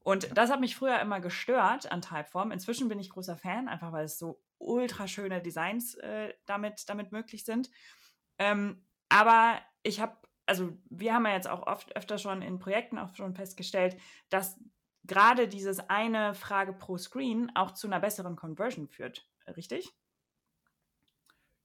Und 0.00 0.36
das 0.36 0.50
hat 0.50 0.60
mich 0.60 0.76
früher 0.76 1.00
immer 1.00 1.20
gestört 1.20 1.90
an 1.90 2.02
Typeform. 2.02 2.50
Inzwischen 2.50 2.88
bin 2.88 2.98
ich 2.98 3.10
großer 3.10 3.36
Fan, 3.36 3.68
einfach 3.68 3.92
weil 3.92 4.04
es 4.04 4.18
so 4.18 4.42
ultra 4.58 5.06
schöne 5.06 5.40
Designs 5.40 5.94
äh, 5.96 6.34
damit, 6.46 6.88
damit 6.88 7.12
möglich 7.12 7.44
sind. 7.44 7.70
Ähm, 8.38 8.84
aber 9.08 9.60
ich 9.82 10.00
habe, 10.00 10.16
also 10.46 10.76
wir 10.90 11.14
haben 11.14 11.26
ja 11.26 11.32
jetzt 11.32 11.48
auch 11.48 11.66
oft 11.66 11.94
öfter 11.96 12.18
schon 12.18 12.42
in 12.42 12.58
Projekten 12.58 12.98
auch 12.98 13.14
schon 13.14 13.34
festgestellt, 13.34 13.96
dass 14.28 14.58
gerade 15.04 15.48
dieses 15.48 15.78
eine 15.90 16.34
Frage 16.34 16.72
pro 16.72 16.96
Screen 16.96 17.52
auch 17.54 17.72
zu 17.72 17.86
einer 17.86 18.00
besseren 18.00 18.36
Conversion 18.36 18.88
führt. 18.88 19.28
Richtig? 19.56 19.88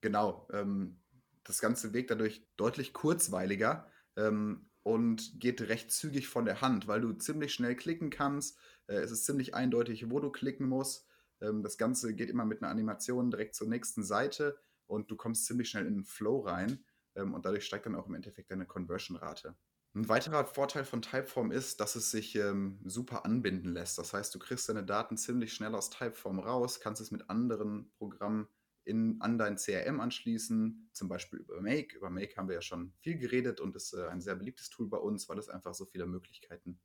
Genau. 0.01 0.47
Ähm, 0.51 0.99
das 1.43 1.61
ganze 1.61 1.93
Weg 1.93 2.07
dadurch 2.07 2.45
deutlich 2.57 2.93
kurzweiliger. 2.93 3.87
Ähm, 4.15 4.66
und 4.87 5.37
geht 5.37 5.59
recht 5.63 5.91
zügig 5.91 6.29
von 6.29 6.45
der 6.45 6.61
Hand, 6.61 6.87
weil 6.87 7.01
du 7.01 7.11
ziemlich 7.11 7.53
schnell 7.53 7.75
klicken 7.75 8.09
kannst. 8.09 8.57
Äh, 8.87 8.95
es 8.95 9.11
ist 9.11 9.25
ziemlich 9.25 9.53
eindeutig, 9.53 10.09
wo 10.09 10.21
du 10.21 10.31
klicken 10.31 10.65
musst. 10.65 11.05
Ähm, 11.41 11.61
das 11.61 11.77
Ganze 11.77 12.15
geht 12.15 12.29
immer 12.29 12.45
mit 12.45 12.61
einer 12.61 12.71
Animation 12.71 13.29
direkt 13.29 13.53
zur 13.53 13.67
nächsten 13.67 14.05
Seite 14.05 14.57
und 14.85 15.11
du 15.11 15.17
kommst 15.17 15.45
ziemlich 15.45 15.69
schnell 15.69 15.85
in 15.85 15.95
den 15.95 16.03
Flow 16.05 16.39
rein 16.39 16.85
ähm, 17.15 17.33
und 17.33 17.45
dadurch 17.45 17.65
steigt 17.65 17.85
dann 17.85 17.95
auch 17.95 18.07
im 18.07 18.15
Endeffekt 18.15 18.49
deine 18.49 18.65
Conversion-Rate. 18.65 19.57
Ein 19.93 20.07
weiterer 20.07 20.45
Vorteil 20.45 20.85
von 20.85 21.01
Typeform 21.01 21.51
ist, 21.51 21.81
dass 21.81 21.97
es 21.97 22.09
sich 22.09 22.35
ähm, 22.35 22.79
super 22.85 23.25
anbinden 23.25 23.73
lässt. 23.73 23.97
Das 23.97 24.13
heißt, 24.13 24.33
du 24.33 24.39
kriegst 24.39 24.69
deine 24.69 24.85
Daten 24.85 25.17
ziemlich 25.17 25.53
schnell 25.53 25.75
aus 25.75 25.89
Typeform 25.89 26.39
raus, 26.39 26.79
kannst 26.79 27.01
es 27.01 27.11
mit 27.11 27.29
anderen 27.29 27.91
Programmen 27.97 28.47
in, 28.87 29.21
an 29.21 29.37
dein 29.37 29.57
CRM 29.57 29.99
anschließen, 29.99 30.89
zum 30.93 31.09
Beispiel 31.09 31.39
über 31.39 31.61
Make. 31.61 31.95
Über 31.95 32.09
Make 32.09 32.35
haben 32.37 32.47
wir 32.47 32.55
ja 32.55 32.61
schon 32.61 32.93
viel 32.99 33.17
geredet 33.17 33.59
und 33.59 33.75
ist 33.75 33.93
äh, 33.93 34.07
ein 34.07 34.21
sehr 34.21 34.35
beliebtes 34.35 34.69
Tool 34.69 34.87
bei 34.87 34.97
uns, 34.97 35.27
weil 35.27 35.37
es 35.37 35.49
einfach 35.49 35.73
so 35.73 35.85
viele 35.85 36.05
Möglichkeiten 36.05 36.79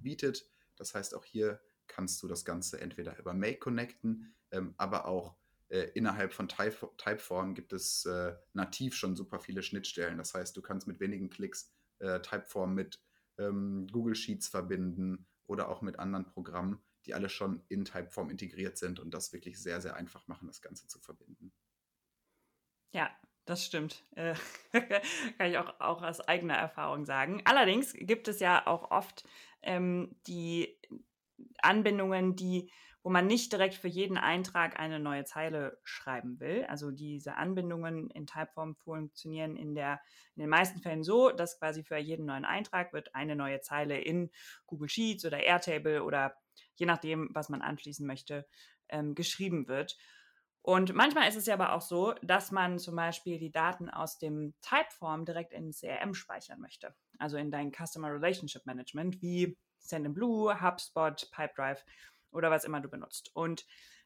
bietet. 0.00 0.46
Das 0.76 0.94
heißt, 0.94 1.14
auch 1.14 1.24
hier 1.24 1.60
kannst 1.86 2.22
du 2.22 2.28
das 2.28 2.44
Ganze 2.44 2.80
entweder 2.80 3.18
über 3.18 3.32
Make 3.32 3.58
connecten, 3.58 4.34
ähm, 4.50 4.74
aber 4.76 5.06
auch 5.06 5.36
äh, 5.68 5.88
innerhalb 5.94 6.32
von 6.32 6.48
Type, 6.48 6.90
Typeform 6.98 7.54
gibt 7.54 7.72
es 7.72 8.04
äh, 8.04 8.34
nativ 8.52 8.94
schon 8.94 9.16
super 9.16 9.40
viele 9.40 9.62
Schnittstellen. 9.62 10.18
Das 10.18 10.34
heißt, 10.34 10.56
du 10.56 10.62
kannst 10.62 10.86
mit 10.86 11.00
wenigen 11.00 11.30
Klicks 11.30 11.72
äh, 12.00 12.20
Typeform 12.20 12.74
mit 12.74 13.00
ähm, 13.38 13.86
Google 13.90 14.14
Sheets 14.14 14.48
verbinden 14.48 15.26
oder 15.46 15.68
auch 15.68 15.80
mit 15.80 15.98
anderen 15.98 16.26
Programmen 16.26 16.80
die 17.06 17.14
alle 17.14 17.28
schon 17.28 17.62
in 17.68 17.84
Typeform 17.84 18.30
integriert 18.30 18.76
sind 18.76 19.00
und 19.00 19.14
das 19.14 19.32
wirklich 19.32 19.62
sehr, 19.62 19.80
sehr 19.80 19.96
einfach 19.96 20.26
machen, 20.26 20.48
das 20.48 20.60
Ganze 20.60 20.86
zu 20.86 20.98
verbinden. 20.98 21.52
Ja, 22.92 23.10
das 23.44 23.64
stimmt. 23.64 24.04
Äh, 24.16 24.34
kann 25.38 25.50
ich 25.50 25.58
auch, 25.58 25.80
auch 25.80 26.02
aus 26.02 26.20
eigener 26.20 26.54
Erfahrung 26.56 27.04
sagen. 27.04 27.42
Allerdings 27.44 27.92
gibt 27.94 28.28
es 28.28 28.40
ja 28.40 28.66
auch 28.66 28.90
oft 28.90 29.24
ähm, 29.62 30.16
die 30.26 30.76
Anbindungen, 31.58 32.34
die, 32.34 32.72
wo 33.02 33.10
man 33.10 33.28
nicht 33.28 33.52
direkt 33.52 33.74
für 33.74 33.88
jeden 33.88 34.18
Eintrag 34.18 34.80
eine 34.80 34.98
neue 34.98 35.24
Zeile 35.24 35.78
schreiben 35.84 36.40
will. 36.40 36.64
Also 36.64 36.90
diese 36.90 37.36
Anbindungen 37.36 38.10
in 38.10 38.26
Typeform 38.26 38.74
funktionieren 38.74 39.56
in, 39.56 39.74
der, 39.76 40.00
in 40.34 40.40
den 40.40 40.50
meisten 40.50 40.80
Fällen 40.80 41.04
so, 41.04 41.30
dass 41.30 41.58
quasi 41.58 41.84
für 41.84 41.98
jeden 41.98 42.26
neuen 42.26 42.44
Eintrag 42.44 42.92
wird 42.92 43.14
eine 43.14 43.36
neue 43.36 43.60
Zeile 43.60 44.00
in 44.00 44.30
Google 44.66 44.88
Sheets 44.88 45.24
oder 45.24 45.38
Airtable 45.38 46.02
oder 46.02 46.34
je 46.76 46.86
nachdem, 46.86 47.28
was 47.32 47.48
man 47.48 47.62
anschließen 47.62 48.06
möchte, 48.06 48.46
ähm, 48.88 49.14
geschrieben 49.14 49.68
wird. 49.68 49.96
Und 50.62 50.94
manchmal 50.94 51.28
ist 51.28 51.36
es 51.36 51.46
ja 51.46 51.54
aber 51.54 51.74
auch 51.74 51.80
so, 51.80 52.14
dass 52.22 52.50
man 52.50 52.80
zum 52.80 52.96
Beispiel 52.96 53.38
die 53.38 53.52
Daten 53.52 53.88
aus 53.88 54.18
dem 54.18 54.52
Typeform 54.62 55.24
direkt 55.24 55.52
in 55.52 55.70
CRM 55.70 56.12
speichern 56.12 56.60
möchte. 56.60 56.92
Also 57.18 57.36
in 57.36 57.52
dein 57.52 57.70
Customer 57.72 58.12
Relationship 58.12 58.66
Management 58.66 59.22
wie 59.22 59.56
Sendinblue, 59.78 60.60
HubSpot, 60.60 61.30
Pipedrive 61.30 61.84
oder 62.32 62.50
was 62.50 62.64
immer 62.64 62.80
du 62.80 62.88
benutzt. 62.88 63.30
Und 63.34 63.64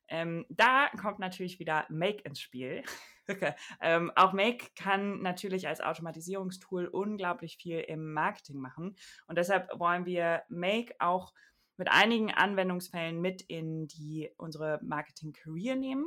ähm, 0.09 0.45
da 0.51 0.91
kommt 1.01 1.19
natürlich 1.19 1.59
wieder 1.61 1.87
Make 1.89 2.23
ins 2.25 2.41
Spiel. 2.41 2.83
okay. 3.31 3.55
ähm, 3.81 4.13
auch 4.15 4.33
Make 4.33 4.67
kann 4.77 5.23
natürlich 5.23 5.67
als 5.67 5.81
Automatisierungstool 5.81 6.89
unglaublich 6.89 7.57
viel 7.57 7.81
im 7.81 8.13
Marketing 8.13 8.59
machen. 8.59 8.97
Und 9.27 9.39
deshalb 9.39 9.71
wollen 9.79 10.05
wir 10.05 10.43
Make 10.49 10.95
auch 10.99 11.33
mit 11.81 11.91
einigen 11.91 12.31
Anwendungsfällen 12.31 13.23
mit 13.23 13.41
in 13.41 13.89
die 13.89 14.31
unsere 14.37 14.79
Marketing 14.83 15.33
Career 15.33 15.77
nehmen 15.77 16.05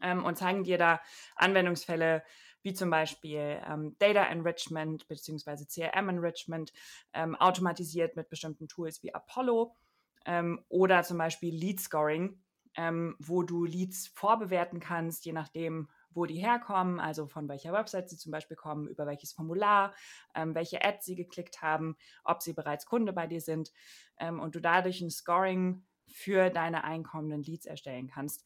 ähm, 0.00 0.24
und 0.24 0.38
zeigen 0.38 0.64
dir 0.64 0.78
da 0.78 1.02
Anwendungsfälle 1.36 2.22
wie 2.62 2.72
zum 2.72 2.88
Beispiel 2.88 3.60
ähm, 3.68 3.94
Data 3.98 4.24
Enrichment 4.24 5.06
bzw. 5.06 5.66
CRM 5.66 6.08
Enrichment, 6.08 6.72
ähm, 7.12 7.36
automatisiert 7.36 8.16
mit 8.16 8.30
bestimmten 8.30 8.68
Tools 8.68 9.02
wie 9.02 9.14
Apollo 9.14 9.76
ähm, 10.24 10.64
oder 10.70 11.02
zum 11.02 11.18
Beispiel 11.18 11.54
Lead 11.54 11.78
Scoring, 11.78 12.42
ähm, 12.74 13.16
wo 13.18 13.42
du 13.42 13.66
Leads 13.66 14.08
vorbewerten 14.14 14.80
kannst, 14.80 15.26
je 15.26 15.32
nachdem, 15.32 15.90
wo 16.16 16.26
die 16.26 16.38
herkommen, 16.38 16.98
also 16.98 17.26
von 17.26 17.48
welcher 17.48 17.72
Website 17.72 18.08
sie 18.08 18.16
zum 18.16 18.32
Beispiel 18.32 18.56
kommen, 18.56 18.88
über 18.88 19.06
welches 19.06 19.32
Formular, 19.32 19.94
ähm, 20.34 20.54
welche 20.54 20.84
Ads 20.84 21.04
sie 21.04 21.16
geklickt 21.16 21.62
haben, 21.62 21.96
ob 22.24 22.42
sie 22.42 22.54
bereits 22.54 22.86
Kunde 22.86 23.12
bei 23.12 23.26
dir 23.26 23.40
sind 23.40 23.72
ähm, 24.18 24.40
und 24.40 24.54
du 24.54 24.60
dadurch 24.60 25.00
ein 25.00 25.10
Scoring 25.10 25.84
für 26.08 26.50
deine 26.50 26.84
einkommenden 26.84 27.42
Leads 27.42 27.66
erstellen 27.66 28.08
kannst 28.08 28.44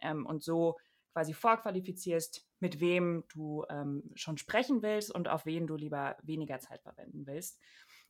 ähm, 0.00 0.26
und 0.26 0.42
so 0.42 0.78
quasi 1.12 1.34
vorqualifizierst, 1.34 2.46
mit 2.60 2.80
wem 2.80 3.24
du 3.28 3.64
ähm, 3.68 4.10
schon 4.14 4.38
sprechen 4.38 4.82
willst 4.82 5.14
und 5.14 5.28
auf 5.28 5.46
wen 5.46 5.66
du 5.66 5.76
lieber 5.76 6.16
weniger 6.22 6.58
Zeit 6.58 6.82
verwenden 6.82 7.26
willst. 7.26 7.60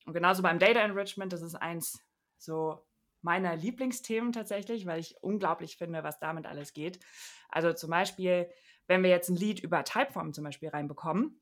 Und 0.06 0.12
genauso 0.12 0.42
beim 0.42 0.58
Data 0.58 0.80
Enrichment, 0.80 1.32
das 1.32 1.42
ist 1.42 1.54
eins 1.54 2.00
so 2.38 2.84
meiner 3.22 3.56
Lieblingsthemen 3.56 4.32
tatsächlich, 4.32 4.86
weil 4.86 5.00
ich 5.00 5.16
unglaublich 5.22 5.76
finde, 5.76 6.02
was 6.02 6.18
damit 6.18 6.46
alles 6.46 6.72
geht. 6.72 6.98
Also 7.48 7.72
zum 7.72 7.90
Beispiel, 7.90 8.48
wenn 8.86 9.02
wir 9.02 9.10
jetzt 9.10 9.28
ein 9.28 9.36
Lied 9.36 9.60
über 9.60 9.84
Typeform 9.84 10.32
zum 10.32 10.44
Beispiel 10.44 10.68
reinbekommen 10.68 11.40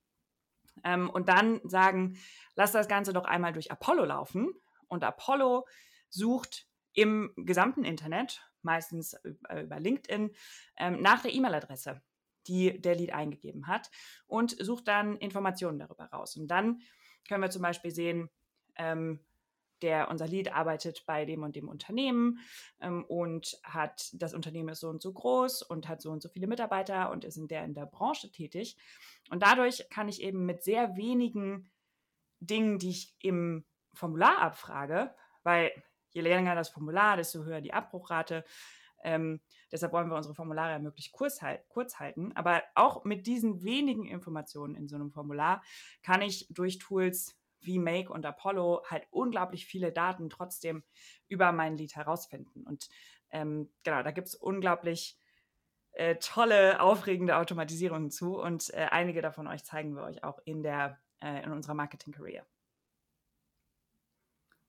ähm, 0.85 1.11
und 1.11 1.29
dann 1.29 1.61
sagen, 1.69 2.19
lass 2.55 2.73
das 2.73 2.89
Ganze 2.89 3.13
doch 3.13 3.25
einmal 3.25 3.53
durch 3.53 3.71
Apollo 3.71 4.05
laufen 4.05 4.53
und 4.89 5.05
Apollo 5.05 5.67
sucht 6.09 6.67
im 6.93 7.33
gesamten 7.37 7.85
Internet, 7.85 8.43
meistens 8.63 9.17
über 9.25 9.81
LinkedIn, 9.81 10.35
ähm, 10.77 11.01
nach 11.01 11.23
der 11.23 11.33
E-Mail-Adresse, 11.33 12.03
die 12.47 12.81
der 12.81 12.97
Lead 12.97 13.13
eingegeben 13.13 13.67
hat 13.67 13.91
und 14.27 14.57
sucht 14.59 14.89
dann 14.89 15.17
Informationen 15.17 15.79
darüber 15.79 16.05
raus. 16.07 16.37
Und 16.37 16.49
dann 16.49 16.81
können 17.29 17.43
wir 17.43 17.51
zum 17.51 17.63
Beispiel 17.63 17.91
sehen, 17.91 18.29
ähm, 18.77 19.21
der 19.83 20.11
unser 20.11 20.27
Lead 20.27 20.53
arbeitet 20.53 21.05
bei 21.07 21.25
dem 21.25 21.43
und 21.43 21.57
dem 21.57 21.69
Unternehmen 21.69 22.39
ähm, 22.81 23.05
und 23.05 23.59
hat 23.63 24.11
das 24.15 24.35
Unternehmen 24.35 24.71
ist 24.71 24.81
so 24.81 24.89
und 24.89 25.03
so 25.03 25.13
groß 25.13 25.63
und 25.63 25.89
hat 25.89 26.03
so 26.03 26.11
und 26.11 26.23
so 26.23 26.29
viele 26.29 26.47
Mitarbeiter 26.47 27.11
und 27.11 27.25
ist 27.25 27.37
in 27.37 27.49
der 27.49 27.65
in 27.65 27.75
der 27.75 27.87
Branche 27.87 28.31
tätig. 28.31 28.77
Und 29.31 29.43
dadurch 29.43 29.89
kann 29.91 30.09
ich 30.09 30.23
eben 30.23 30.47
mit 30.47 30.63
sehr 30.63 30.97
wenigen 30.97 31.71
Dingen, 32.41 32.79
die 32.79 32.91
ich 32.91 33.15
im 33.21 33.65
Formular 33.95 34.39
abfrage, 34.39 35.15
weil 35.43 35.73
je 36.11 36.23
länger 36.23 36.55
das 36.55 36.71
Formular, 36.71 37.17
desto 37.17 37.45
höher 37.45 37.61
die 37.61 37.73
Abbruchrate. 37.73 38.45
Ähm, 39.03 39.41
deshalb 39.73 39.93
wollen 39.93 40.09
wir 40.09 40.17
unsere 40.17 40.35
Formulare 40.35 40.73
ja 40.73 40.79
möglichst 40.79 41.13
kurz, 41.13 41.41
halt, 41.41 41.67
kurz 41.69 41.99
halten. 41.99 42.33
Aber 42.35 42.63
auch 42.75 43.05
mit 43.05 43.27
diesen 43.27 43.63
wenigen 43.63 44.07
Informationen 44.07 44.75
in 44.75 44.89
so 44.89 44.97
einem 44.97 45.11
Formular 45.11 45.63
kann 46.03 46.23
ich 46.23 46.47
durch 46.51 46.79
Tools 46.79 47.40
wie 47.61 47.79
Make 47.79 48.13
und 48.13 48.27
Apollo 48.27 48.85
halt 48.89 49.07
unglaublich 49.11 49.67
viele 49.67 49.93
Daten 49.93 50.31
trotzdem 50.31 50.83
über 51.29 51.53
mein 51.53 51.77
Lied 51.77 51.97
herausfinden. 51.97 52.63
Und 52.67 52.89
ähm, 53.31 53.71
genau, 53.83 54.03
da 54.03 54.11
gibt 54.11 54.29
es 54.29 54.35
unglaublich 54.35 55.19
äh, 55.93 56.17
tolle, 56.17 56.81
aufregende 56.81 57.37
Automatisierungen 57.37 58.11
zu. 58.11 58.39
Und 58.39 58.73
äh, 58.75 58.89
einige 58.91 59.23
davon 59.23 59.47
euch 59.47 59.65
zeigen 59.65 59.95
wir 59.95 60.03
euch 60.03 60.25
auch 60.25 60.39
in, 60.45 60.63
der, 60.63 61.01
äh, 61.21 61.43
in 61.43 61.53
unserer 61.53 61.75
Marketing-Career. 61.75 62.47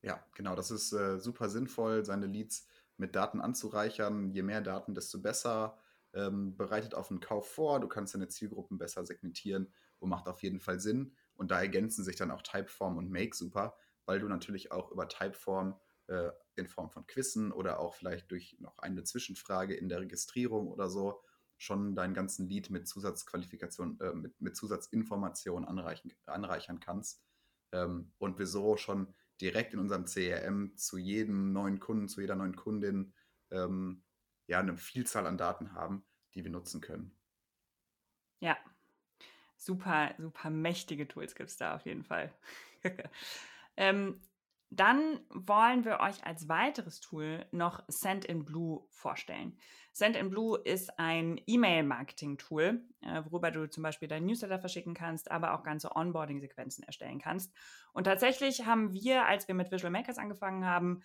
Ja, 0.01 0.25
genau, 0.33 0.55
das 0.55 0.71
ist 0.71 0.93
äh, 0.93 1.19
super 1.19 1.49
sinnvoll, 1.49 2.03
seine 2.05 2.25
Leads 2.25 2.67
mit 2.97 3.15
Daten 3.15 3.39
anzureichern. 3.39 4.31
Je 4.31 4.41
mehr 4.41 4.61
Daten, 4.61 4.95
desto 4.95 5.21
besser. 5.21 5.77
Ähm, 6.13 6.57
bereitet 6.57 6.93
auf 6.93 7.09
einen 7.09 7.21
Kauf 7.21 7.49
vor, 7.49 7.79
du 7.79 7.87
kannst 7.87 8.13
deine 8.13 8.27
Zielgruppen 8.27 8.77
besser 8.77 9.05
segmentieren 9.05 9.71
und 9.99 10.09
macht 10.09 10.27
auf 10.27 10.43
jeden 10.43 10.59
Fall 10.59 10.79
Sinn. 10.81 11.15
Und 11.41 11.49
da 11.49 11.59
ergänzen 11.59 12.03
sich 12.03 12.15
dann 12.15 12.29
auch 12.29 12.43
Typeform 12.43 12.97
und 12.97 13.09
Make 13.09 13.35
super, 13.35 13.75
weil 14.05 14.19
du 14.19 14.27
natürlich 14.27 14.71
auch 14.71 14.91
über 14.91 15.09
Typeform 15.09 15.73
äh, 16.05 16.29
in 16.53 16.67
Form 16.67 16.91
von 16.91 17.07
Quizzen 17.07 17.51
oder 17.51 17.79
auch 17.79 17.95
vielleicht 17.95 18.29
durch 18.29 18.57
noch 18.59 18.77
eine 18.77 19.03
Zwischenfrage 19.03 19.73
in 19.73 19.89
der 19.89 20.01
Registrierung 20.01 20.67
oder 20.67 20.87
so 20.87 21.19
schon 21.57 21.95
deinen 21.95 22.13
ganzen 22.13 22.47
Lead 22.47 22.69
mit 22.69 22.87
Zusatzqualifikation, 22.87 23.99
äh, 24.01 24.13
mit, 24.13 24.39
mit 24.39 24.55
Zusatzinformationen 24.55 25.67
anreichern 26.27 26.79
kannst. 26.79 27.23
Ähm, 27.71 28.13
und 28.19 28.37
wir 28.37 28.45
so 28.45 28.77
schon 28.77 29.11
direkt 29.41 29.73
in 29.73 29.79
unserem 29.79 30.05
CRM 30.05 30.77
zu 30.77 30.99
jedem 30.99 31.53
neuen 31.53 31.79
Kunden, 31.79 32.07
zu 32.07 32.21
jeder 32.21 32.35
neuen 32.35 32.55
Kundin 32.55 33.15
ähm, 33.49 34.03
ja 34.45 34.59
eine 34.59 34.77
Vielzahl 34.77 35.25
an 35.25 35.39
Daten 35.39 35.73
haben, 35.73 36.05
die 36.35 36.43
wir 36.43 36.51
nutzen 36.51 36.81
können. 36.81 37.17
Ja, 38.41 38.59
super, 39.61 40.13
super 40.17 40.49
mächtige 40.49 41.07
Tools 41.07 41.35
gibt 41.35 41.49
es 41.49 41.57
da 41.57 41.75
auf 41.75 41.85
jeden 41.85 42.03
Fall. 42.03 42.33
ähm, 43.77 44.19
dann 44.73 45.19
wollen 45.29 45.83
wir 45.83 45.99
euch 45.99 46.25
als 46.25 46.47
weiteres 46.47 47.01
Tool 47.01 47.45
noch 47.51 47.83
Send 47.87 48.23
in 48.23 48.45
Blue 48.45 48.85
vorstellen. 48.89 49.57
Send 49.91 50.15
in 50.15 50.29
Blue 50.29 50.57
ist 50.57 50.97
ein 50.97 51.39
E-Mail-Marketing-Tool, 51.45 52.81
äh, 53.01 53.23
worüber 53.25 53.51
du 53.51 53.69
zum 53.69 53.83
Beispiel 53.83 54.07
deinen 54.07 54.27
Newsletter 54.27 54.59
verschicken 54.59 54.93
kannst, 54.93 55.29
aber 55.29 55.53
auch 55.53 55.63
ganze 55.63 55.93
Onboarding-Sequenzen 55.93 56.85
erstellen 56.85 57.19
kannst. 57.19 57.53
Und 57.91 58.05
tatsächlich 58.05 58.65
haben 58.65 58.93
wir, 58.93 59.25
als 59.25 59.47
wir 59.49 59.55
mit 59.55 59.71
Visual 59.71 59.91
Makers 59.91 60.17
angefangen 60.17 60.65
haben, 60.65 61.03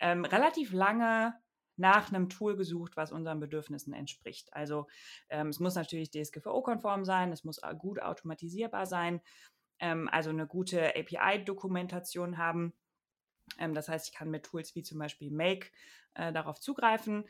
ähm, 0.00 0.24
relativ 0.24 0.72
lange 0.72 1.34
nach 1.76 2.08
einem 2.08 2.28
Tool 2.28 2.56
gesucht, 2.56 2.96
was 2.96 3.12
unseren 3.12 3.40
Bedürfnissen 3.40 3.92
entspricht. 3.92 4.52
Also 4.54 4.86
ähm, 5.28 5.48
es 5.48 5.60
muss 5.60 5.74
natürlich 5.74 6.10
DSGVO-konform 6.10 7.04
sein, 7.04 7.32
es 7.32 7.44
muss 7.44 7.60
gut 7.78 8.00
automatisierbar 8.00 8.86
sein, 8.86 9.20
ähm, 9.80 10.08
also 10.10 10.30
eine 10.30 10.46
gute 10.46 10.94
API-Dokumentation 10.96 12.38
haben. 12.38 12.72
Ähm, 13.58 13.74
das 13.74 13.88
heißt, 13.88 14.08
ich 14.08 14.14
kann 14.14 14.30
mit 14.30 14.44
Tools 14.44 14.74
wie 14.74 14.82
zum 14.82 14.98
Beispiel 14.98 15.30
Make 15.30 15.68
äh, 16.14 16.32
darauf 16.32 16.60
zugreifen 16.60 17.24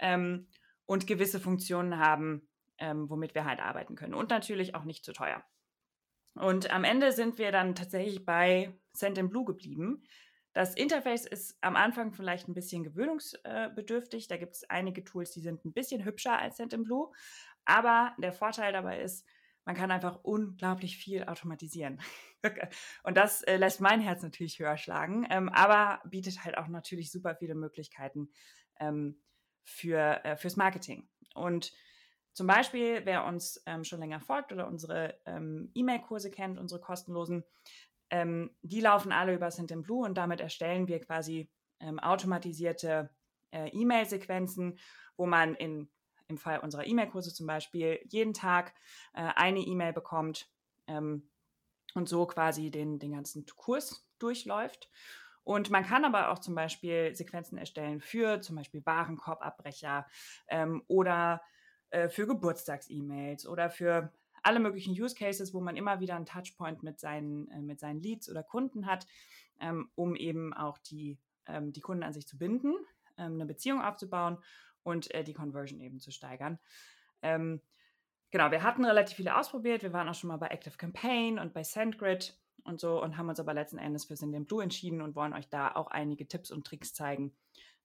ähm, 0.00 0.48
und 0.84 1.06
gewisse 1.06 1.40
Funktionen 1.40 1.98
haben, 1.98 2.48
ähm, 2.78 3.08
womit 3.08 3.34
wir 3.34 3.44
halt 3.44 3.60
arbeiten 3.60 3.96
können. 3.96 4.14
Und 4.14 4.30
natürlich 4.30 4.74
auch 4.74 4.84
nicht 4.84 5.04
zu 5.04 5.12
teuer. 5.12 5.42
Und 6.34 6.70
am 6.70 6.84
Ende 6.84 7.12
sind 7.12 7.38
wir 7.38 7.50
dann 7.50 7.74
tatsächlich 7.74 8.26
bei 8.26 8.78
Send 8.92 9.16
in 9.16 9.30
Blue 9.30 9.46
geblieben, 9.46 10.02
das 10.56 10.74
Interface 10.74 11.26
ist 11.26 11.58
am 11.60 11.76
Anfang 11.76 12.14
vielleicht 12.14 12.48
ein 12.48 12.54
bisschen 12.54 12.82
gewöhnungsbedürftig. 12.82 14.26
Da 14.26 14.38
gibt 14.38 14.54
es 14.54 14.64
einige 14.70 15.04
Tools, 15.04 15.32
die 15.32 15.42
sind 15.42 15.62
ein 15.66 15.74
bisschen 15.74 16.02
hübscher 16.02 16.38
als 16.38 16.56
Sendinblue. 16.56 17.12
Aber 17.66 18.16
der 18.16 18.32
Vorteil 18.32 18.72
dabei 18.72 19.02
ist, 19.02 19.26
man 19.66 19.76
kann 19.76 19.90
einfach 19.90 20.20
unglaublich 20.24 20.96
viel 20.96 21.24
automatisieren. 21.24 22.00
Und 23.02 23.18
das 23.18 23.42
äh, 23.42 23.58
lässt 23.58 23.82
mein 23.82 24.00
Herz 24.00 24.22
natürlich 24.22 24.58
höher 24.58 24.78
schlagen, 24.78 25.26
ähm, 25.28 25.50
aber 25.50 26.00
bietet 26.08 26.42
halt 26.42 26.56
auch 26.56 26.68
natürlich 26.68 27.12
super 27.12 27.36
viele 27.36 27.54
Möglichkeiten 27.54 28.30
ähm, 28.80 29.20
für, 29.62 30.24
äh, 30.24 30.38
fürs 30.38 30.56
Marketing. 30.56 31.06
Und 31.34 31.74
zum 32.32 32.46
Beispiel, 32.46 33.00
wer 33.04 33.26
uns 33.26 33.62
ähm, 33.66 33.84
schon 33.84 34.00
länger 34.00 34.20
folgt 34.20 34.52
oder 34.52 34.66
unsere 34.68 35.18
ähm, 35.26 35.70
E-Mail-Kurse 35.74 36.30
kennt, 36.30 36.58
unsere 36.58 36.80
kostenlosen, 36.80 37.44
ähm, 38.10 38.56
die 38.62 38.80
laufen 38.80 39.12
alle 39.12 39.34
über 39.34 39.50
Blue 39.82 40.04
und 40.04 40.14
damit 40.14 40.40
erstellen 40.40 40.88
wir 40.88 41.00
quasi 41.00 41.50
ähm, 41.80 41.98
automatisierte 41.98 43.10
äh, 43.50 43.68
E-Mail-Sequenzen, 43.68 44.78
wo 45.16 45.26
man 45.26 45.54
in, 45.54 45.88
im 46.28 46.38
Fall 46.38 46.60
unserer 46.60 46.86
E-Mail-Kurse 46.86 47.34
zum 47.34 47.46
Beispiel 47.46 48.00
jeden 48.04 48.34
Tag 48.34 48.74
äh, 49.14 49.30
eine 49.34 49.60
E-Mail 49.60 49.92
bekommt 49.92 50.50
ähm, 50.86 51.28
und 51.94 52.08
so 52.08 52.26
quasi 52.26 52.70
den, 52.70 52.98
den 52.98 53.12
ganzen 53.12 53.46
Kurs 53.46 54.08
durchläuft. 54.18 54.90
Und 55.44 55.70
man 55.70 55.84
kann 55.84 56.04
aber 56.04 56.30
auch 56.30 56.40
zum 56.40 56.56
Beispiel 56.56 57.14
Sequenzen 57.14 57.56
erstellen 57.56 58.00
für 58.00 58.40
zum 58.40 58.56
Beispiel 58.56 58.84
Warenkorbabbrecher 58.84 60.06
ähm, 60.48 60.82
oder 60.88 61.40
äh, 61.90 62.08
für 62.08 62.26
Geburtstags-E-Mails 62.26 63.46
oder 63.46 63.70
für 63.70 64.12
alle 64.46 64.60
möglichen 64.60 64.92
Use 64.92 65.14
Cases, 65.14 65.52
wo 65.52 65.60
man 65.60 65.76
immer 65.76 66.00
wieder 66.00 66.14
einen 66.14 66.24
Touchpoint 66.24 66.82
mit 66.82 67.00
seinen, 67.00 67.48
äh, 67.48 67.60
mit 67.60 67.80
seinen 67.80 68.00
Leads 68.00 68.30
oder 68.30 68.42
Kunden 68.42 68.86
hat, 68.86 69.06
ähm, 69.60 69.90
um 69.96 70.14
eben 70.14 70.54
auch 70.54 70.78
die, 70.78 71.18
ähm, 71.46 71.72
die 71.72 71.80
Kunden 71.80 72.04
an 72.04 72.12
sich 72.12 72.26
zu 72.28 72.38
binden, 72.38 72.74
ähm, 73.18 73.34
eine 73.34 73.46
Beziehung 73.46 73.82
aufzubauen 73.82 74.38
und 74.82 75.12
äh, 75.12 75.24
die 75.24 75.34
Conversion 75.34 75.80
eben 75.80 75.98
zu 75.98 76.12
steigern. 76.12 76.60
Ähm, 77.22 77.60
genau, 78.30 78.52
wir 78.52 78.62
hatten 78.62 78.84
relativ 78.84 79.16
viele 79.16 79.36
ausprobiert. 79.36 79.82
Wir 79.82 79.92
waren 79.92 80.08
auch 80.08 80.14
schon 80.14 80.28
mal 80.28 80.36
bei 80.36 80.48
Active 80.48 80.76
Campaign 80.76 81.38
und 81.40 81.52
bei 81.52 81.64
SendGrid 81.64 82.38
und 82.64 82.80
so 82.80 83.02
und 83.02 83.16
haben 83.16 83.28
uns 83.28 83.40
aber 83.40 83.52
letzten 83.52 83.78
Endes 83.78 84.04
für 84.04 84.16
Send 84.16 84.46
Blue 84.46 84.62
entschieden 84.62 85.02
und 85.02 85.16
wollen 85.16 85.32
euch 85.32 85.48
da 85.48 85.74
auch 85.74 85.88
einige 85.88 86.28
Tipps 86.28 86.52
und 86.52 86.64
Tricks 86.64 86.94
zeigen, 86.94 87.34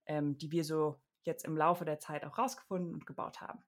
ähm, 0.06 0.38
die 0.38 0.52
wir 0.52 0.64
so 0.64 1.00
jetzt 1.24 1.44
im 1.44 1.58
Laufe 1.58 1.86
der 1.86 2.00
Zeit 2.00 2.24
auch 2.24 2.38
rausgefunden 2.38 2.94
und 2.94 3.08
gebaut 3.08 3.42
haben. 3.42 3.64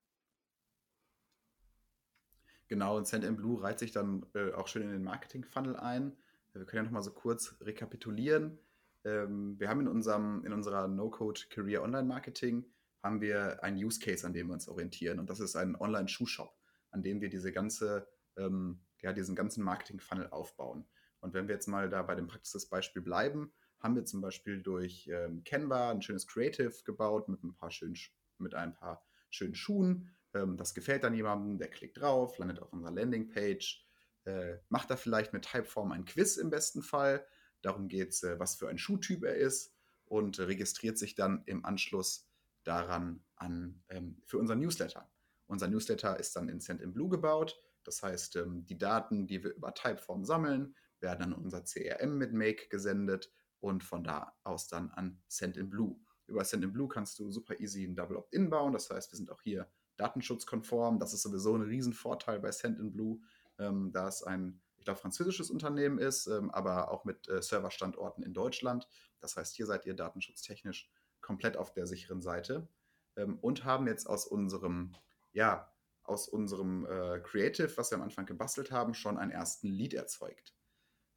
Genau, 2.68 2.96
und 2.96 3.06
Send 3.06 3.36
Blue 3.36 3.62
reiht 3.62 3.78
sich 3.78 3.92
dann 3.92 4.24
äh, 4.34 4.52
auch 4.52 4.68
schön 4.68 4.82
in 4.82 4.90
den 4.90 5.04
Marketing-Funnel 5.04 5.76
ein. 5.76 6.16
Wir 6.52 6.64
können 6.64 6.84
ja 6.84 6.84
nochmal 6.84 7.02
so 7.02 7.12
kurz 7.12 7.56
rekapitulieren. 7.60 8.58
Ähm, 9.04 9.58
wir 9.58 9.68
haben 9.68 9.80
in, 9.80 9.88
unserem, 9.88 10.44
in 10.44 10.52
unserer 10.52 10.88
No-Code 10.88 11.42
Career 11.50 11.82
Online 11.82 12.06
Marketing 12.06 12.64
haben 13.02 13.20
wir 13.20 13.62
einen 13.62 13.76
Use 13.76 14.00
Case, 14.00 14.26
an 14.26 14.32
dem 14.32 14.46
wir 14.46 14.54
uns 14.54 14.66
orientieren. 14.66 15.18
Und 15.18 15.28
das 15.28 15.40
ist 15.40 15.56
ein 15.56 15.76
Online-Schuhshop, 15.76 16.56
an 16.90 17.02
dem 17.02 17.20
wir 17.20 17.28
diese 17.28 17.52
ganze, 17.52 18.08
ähm, 18.36 18.80
ja, 19.02 19.12
diesen 19.12 19.36
ganzen 19.36 19.62
Marketing-Funnel 19.62 20.30
aufbauen. 20.30 20.86
Und 21.20 21.34
wenn 21.34 21.48
wir 21.48 21.54
jetzt 21.54 21.66
mal 21.66 21.90
da 21.90 22.02
bei 22.02 22.14
dem 22.14 22.28
Praxisbeispiel 22.28 23.02
bleiben, 23.02 23.52
haben 23.80 23.94
wir 23.94 24.06
zum 24.06 24.22
Beispiel 24.22 24.62
durch 24.62 25.06
ähm, 25.12 25.44
Canva 25.44 25.90
ein 25.90 26.00
schönes 26.00 26.26
Creative 26.26 26.72
gebaut 26.84 27.28
mit 27.28 27.42
ein 27.44 27.54
paar 27.54 27.70
schönen, 27.70 27.96
mit 28.38 28.54
ein 28.54 28.72
paar 28.74 29.04
schönen 29.28 29.54
Schuhen 29.54 30.10
ähm, 30.34 30.56
das 30.56 30.74
gefällt 30.74 31.04
dann 31.04 31.14
jemandem, 31.14 31.58
der 31.58 31.68
klickt 31.68 32.00
drauf, 32.00 32.38
landet 32.38 32.60
auf 32.60 32.72
unserer 32.72 32.92
Landingpage, 32.92 33.84
äh, 34.24 34.56
macht 34.68 34.90
da 34.90 34.96
vielleicht 34.96 35.32
mit 35.32 35.44
Typeform 35.44 35.92
ein 35.92 36.04
Quiz 36.04 36.36
im 36.36 36.50
besten 36.50 36.82
Fall. 36.82 37.26
Darum 37.62 37.88
geht 37.88 38.10
es, 38.10 38.22
äh, 38.22 38.38
was 38.38 38.56
für 38.56 38.68
ein 38.68 38.78
Schuhtyp 38.78 39.24
er 39.24 39.36
ist 39.36 39.74
und 40.06 40.38
registriert 40.38 40.98
sich 40.98 41.14
dann 41.14 41.42
im 41.46 41.64
Anschluss 41.64 42.28
daran 42.64 43.24
an, 43.36 43.82
ähm, 43.88 44.22
für 44.26 44.38
unseren 44.38 44.60
Newsletter. 44.60 45.10
Unser 45.46 45.68
Newsletter 45.68 46.18
ist 46.18 46.36
dann 46.36 46.48
in 46.48 46.60
Send 46.60 46.80
in 46.80 46.92
Blue 46.92 47.08
gebaut. 47.08 47.60
Das 47.84 48.02
heißt, 48.02 48.36
ähm, 48.36 48.64
die 48.64 48.78
Daten, 48.78 49.26
die 49.26 49.44
wir 49.44 49.54
über 49.54 49.74
Typeform 49.74 50.24
sammeln, 50.24 50.74
werden 51.00 51.22
an 51.22 51.32
unser 51.34 51.62
CRM 51.64 52.16
mit 52.16 52.32
Make 52.32 52.68
gesendet 52.68 53.30
und 53.60 53.84
von 53.84 54.02
da 54.04 54.34
aus 54.42 54.68
dann 54.68 54.90
an 54.90 55.22
Send 55.28 55.56
in 55.58 55.68
Blue. 55.68 56.00
Über 56.26 56.44
Send 56.44 56.64
in 56.64 56.72
Blue 56.72 56.88
kannst 56.88 57.18
du 57.18 57.30
super 57.30 57.60
easy 57.60 57.84
ein 57.84 57.94
Double 57.94 58.16
Opt-in 58.16 58.48
bauen. 58.48 58.72
Das 58.72 58.88
heißt, 58.88 59.12
wir 59.12 59.16
sind 59.18 59.30
auch 59.30 59.42
hier 59.42 59.70
datenschutzkonform. 59.96 60.98
Das 60.98 61.12
ist 61.14 61.22
sowieso 61.22 61.54
ein 61.54 61.62
Riesenvorteil 61.62 62.40
bei 62.40 62.52
Send 62.52 62.92
Blue, 62.92 63.20
ähm, 63.58 63.92
da 63.92 64.08
es 64.08 64.22
ein, 64.22 64.60
ich 64.76 64.84
glaube, 64.84 65.00
französisches 65.00 65.50
Unternehmen 65.50 65.98
ist, 65.98 66.26
ähm, 66.26 66.50
aber 66.50 66.90
auch 66.90 67.04
mit 67.04 67.28
äh, 67.28 67.42
Serverstandorten 67.42 68.24
in 68.24 68.34
Deutschland. 68.34 68.88
Das 69.20 69.36
heißt, 69.36 69.54
hier 69.54 69.66
seid 69.66 69.86
ihr 69.86 69.94
datenschutztechnisch 69.94 70.90
komplett 71.20 71.56
auf 71.56 71.72
der 71.72 71.86
sicheren 71.86 72.20
Seite 72.20 72.68
ähm, 73.16 73.38
und 73.40 73.64
haben 73.64 73.86
jetzt 73.86 74.06
aus 74.06 74.26
unserem, 74.26 74.94
ja, 75.32 75.70
aus 76.02 76.28
unserem 76.28 76.84
äh, 76.86 77.20
Creative, 77.20 77.74
was 77.76 77.90
wir 77.90 77.96
am 77.96 78.02
Anfang 78.04 78.26
gebastelt 78.26 78.70
haben, 78.70 78.92
schon 78.94 79.16
einen 79.16 79.30
ersten 79.30 79.68
Lead 79.68 79.94
erzeugt. 79.94 80.54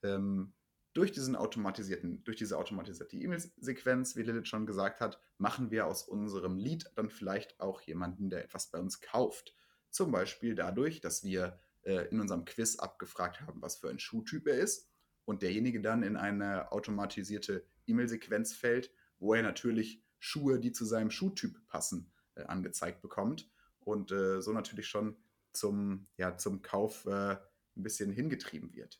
Ähm, 0.01 0.53
durch, 0.97 1.11
diesen 1.11 1.35
automatisierten, 1.35 2.23
durch 2.23 2.37
diese 2.37 2.57
automatisierte 2.57 3.17
E-Mail-Sequenz, 3.17 4.15
wie 4.15 4.23
Lilith 4.23 4.47
schon 4.47 4.65
gesagt 4.65 4.99
hat, 4.99 5.21
machen 5.37 5.69
wir 5.69 5.85
aus 5.85 6.01
unserem 6.01 6.57
Lead 6.57 6.91
dann 6.95 7.11
vielleicht 7.11 7.59
auch 7.59 7.81
jemanden, 7.81 8.31
der 8.31 8.43
etwas 8.43 8.71
bei 8.71 8.79
uns 8.79 8.99
kauft. 8.99 9.55
Zum 9.91 10.11
Beispiel 10.11 10.55
dadurch, 10.55 10.99
dass 10.99 11.23
wir 11.23 11.59
äh, 11.83 12.07
in 12.09 12.19
unserem 12.19 12.45
Quiz 12.45 12.77
abgefragt 12.77 13.41
haben, 13.41 13.61
was 13.61 13.77
für 13.77 13.89
ein 13.89 13.99
Schuhtyp 13.99 14.47
er 14.47 14.59
ist 14.59 14.89
und 15.25 15.43
derjenige 15.43 15.81
dann 15.81 16.01
in 16.01 16.17
eine 16.17 16.71
automatisierte 16.71 17.63
E-Mail-Sequenz 17.85 18.53
fällt, 18.53 18.91
wo 19.19 19.35
er 19.35 19.43
natürlich 19.43 20.03
Schuhe, 20.17 20.59
die 20.59 20.71
zu 20.71 20.83
seinem 20.83 21.11
Schuhtyp 21.11 21.67
passen, 21.67 22.11
äh, 22.33 22.41
angezeigt 22.41 23.03
bekommt 23.03 23.47
und 23.81 24.11
äh, 24.11 24.41
so 24.41 24.51
natürlich 24.51 24.87
schon 24.87 25.15
zum, 25.53 26.07
ja, 26.17 26.37
zum 26.37 26.63
Kauf 26.63 27.05
äh, 27.05 27.33
ein 27.33 27.83
bisschen 27.83 28.11
hingetrieben 28.11 28.73
wird. 28.73 28.99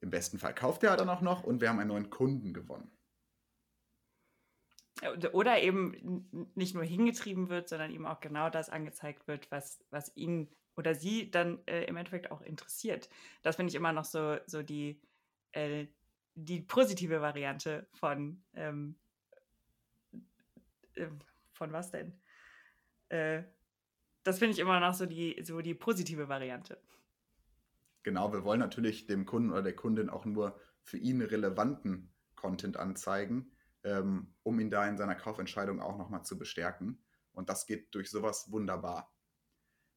Im 0.00 0.10
besten 0.10 0.38
Fall 0.38 0.54
kauft 0.54 0.82
er 0.82 0.96
dann 0.96 1.08
auch 1.08 1.20
noch 1.20 1.44
und 1.44 1.60
wir 1.60 1.68
haben 1.68 1.78
einen 1.78 1.88
neuen 1.88 2.10
Kunden 2.10 2.54
gewonnen. 2.54 2.90
Oder 5.32 5.60
eben 5.62 6.50
nicht 6.54 6.74
nur 6.74 6.84
hingetrieben 6.84 7.48
wird, 7.48 7.68
sondern 7.68 7.90
ihm 7.90 8.06
auch 8.06 8.20
genau 8.20 8.50
das 8.50 8.68
angezeigt 8.68 9.28
wird, 9.28 9.50
was, 9.50 9.82
was 9.90 10.14
ihn 10.16 10.48
oder 10.76 10.94
sie 10.94 11.30
dann 11.30 11.58
äh, 11.66 11.84
im 11.84 11.96
Endeffekt 11.96 12.30
auch 12.30 12.42
interessiert. 12.42 13.08
Das 13.42 13.56
finde 13.56 13.70
ich 13.70 13.76
immer 13.76 13.92
noch 13.92 14.04
so, 14.04 14.38
so 14.46 14.62
die, 14.62 15.00
äh, 15.52 15.86
die 16.34 16.60
positive 16.60 17.20
Variante 17.20 17.86
von, 17.92 18.42
ähm, 18.54 18.96
äh, 20.94 21.06
von 21.52 21.72
was 21.72 21.90
denn? 21.90 22.18
Äh, 23.08 23.42
das 24.22 24.38
finde 24.38 24.52
ich 24.52 24.58
immer 24.58 24.80
noch 24.80 24.94
so 24.94 25.06
die, 25.06 25.42
so 25.42 25.60
die 25.60 25.74
positive 25.74 26.28
Variante. 26.28 26.80
Genau, 28.02 28.32
wir 28.32 28.44
wollen 28.44 28.60
natürlich 28.60 29.06
dem 29.06 29.26
Kunden 29.26 29.50
oder 29.50 29.62
der 29.62 29.76
Kundin 29.76 30.08
auch 30.08 30.24
nur 30.24 30.58
für 30.82 30.96
ihn 30.96 31.20
relevanten 31.20 32.12
Content 32.34 32.76
anzeigen, 32.76 33.52
ähm, 33.84 34.34
um 34.42 34.58
ihn 34.58 34.70
da 34.70 34.86
in 34.88 34.96
seiner 34.96 35.14
Kaufentscheidung 35.14 35.80
auch 35.80 35.98
nochmal 35.98 36.24
zu 36.24 36.38
bestärken. 36.38 37.04
Und 37.32 37.48
das 37.48 37.66
geht 37.66 37.94
durch 37.94 38.10
sowas 38.10 38.50
wunderbar. 38.50 39.14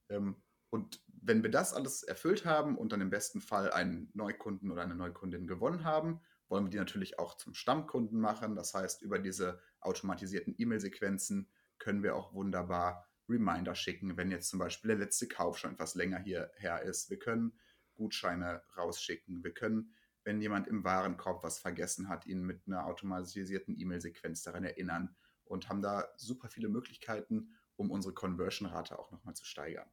Ähm, 0.09 0.41
und 0.69 1.03
wenn 1.07 1.43
wir 1.43 1.51
das 1.51 1.73
alles 1.73 2.03
erfüllt 2.03 2.45
haben 2.45 2.77
und 2.77 2.91
dann 2.91 3.01
im 3.01 3.09
besten 3.09 3.41
Fall 3.41 3.71
einen 3.71 4.09
Neukunden 4.13 4.71
oder 4.71 4.81
eine 4.81 4.95
Neukundin 4.95 5.47
gewonnen 5.47 5.83
haben, 5.83 6.19
wollen 6.49 6.65
wir 6.65 6.71
die 6.71 6.77
natürlich 6.77 7.19
auch 7.19 7.37
zum 7.37 7.53
Stammkunden 7.53 8.19
machen. 8.19 8.55
Das 8.55 8.73
heißt, 8.73 9.01
über 9.01 9.19
diese 9.19 9.59
automatisierten 9.79 10.55
E-Mail-Sequenzen 10.57 11.49
können 11.79 12.03
wir 12.03 12.15
auch 12.15 12.33
wunderbar 12.33 13.07
Reminder 13.29 13.75
schicken, 13.75 14.17
wenn 14.17 14.31
jetzt 14.31 14.49
zum 14.49 14.59
Beispiel 14.59 14.89
der 14.89 14.97
letzte 14.97 15.27
Kauf 15.27 15.57
schon 15.57 15.73
etwas 15.73 15.95
länger 15.95 16.19
hierher 16.19 16.81
ist. 16.81 17.09
Wir 17.09 17.19
können 17.19 17.53
Gutscheine 17.95 18.63
rausschicken. 18.77 19.43
Wir 19.43 19.53
können, 19.53 19.93
wenn 20.23 20.41
jemand 20.41 20.67
im 20.67 20.83
Warenkorb 20.83 21.43
was 21.43 21.59
vergessen 21.59 22.09
hat, 22.09 22.25
ihn 22.25 22.43
mit 22.43 22.61
einer 22.67 22.85
automatisierten 22.85 23.79
E-Mail-Sequenz 23.79 24.43
daran 24.43 24.63
erinnern 24.63 25.15
und 25.45 25.69
haben 25.69 25.81
da 25.81 26.07
super 26.17 26.49
viele 26.49 26.69
Möglichkeiten, 26.69 27.55
um 27.75 27.91
unsere 27.91 28.13
Conversion-Rate 28.13 28.97
auch 28.97 29.11
nochmal 29.11 29.35
zu 29.35 29.45
steigern. 29.45 29.89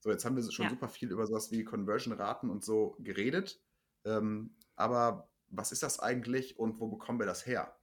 So, 0.00 0.10
jetzt 0.10 0.24
haben 0.24 0.36
wir 0.36 0.50
schon 0.50 0.66
ja. 0.66 0.70
super 0.70 0.88
viel 0.88 1.10
über 1.10 1.26
sowas 1.26 1.50
wie 1.50 1.64
Conversion-Raten 1.64 2.50
und 2.50 2.64
so 2.64 2.96
geredet. 3.00 3.60
Ähm, 4.04 4.56
aber 4.76 5.28
was 5.48 5.72
ist 5.72 5.82
das 5.82 5.98
eigentlich 5.98 6.58
und 6.58 6.78
wo 6.78 6.88
bekommen 6.88 7.18
wir 7.18 7.26
das 7.26 7.46
her? 7.46 7.76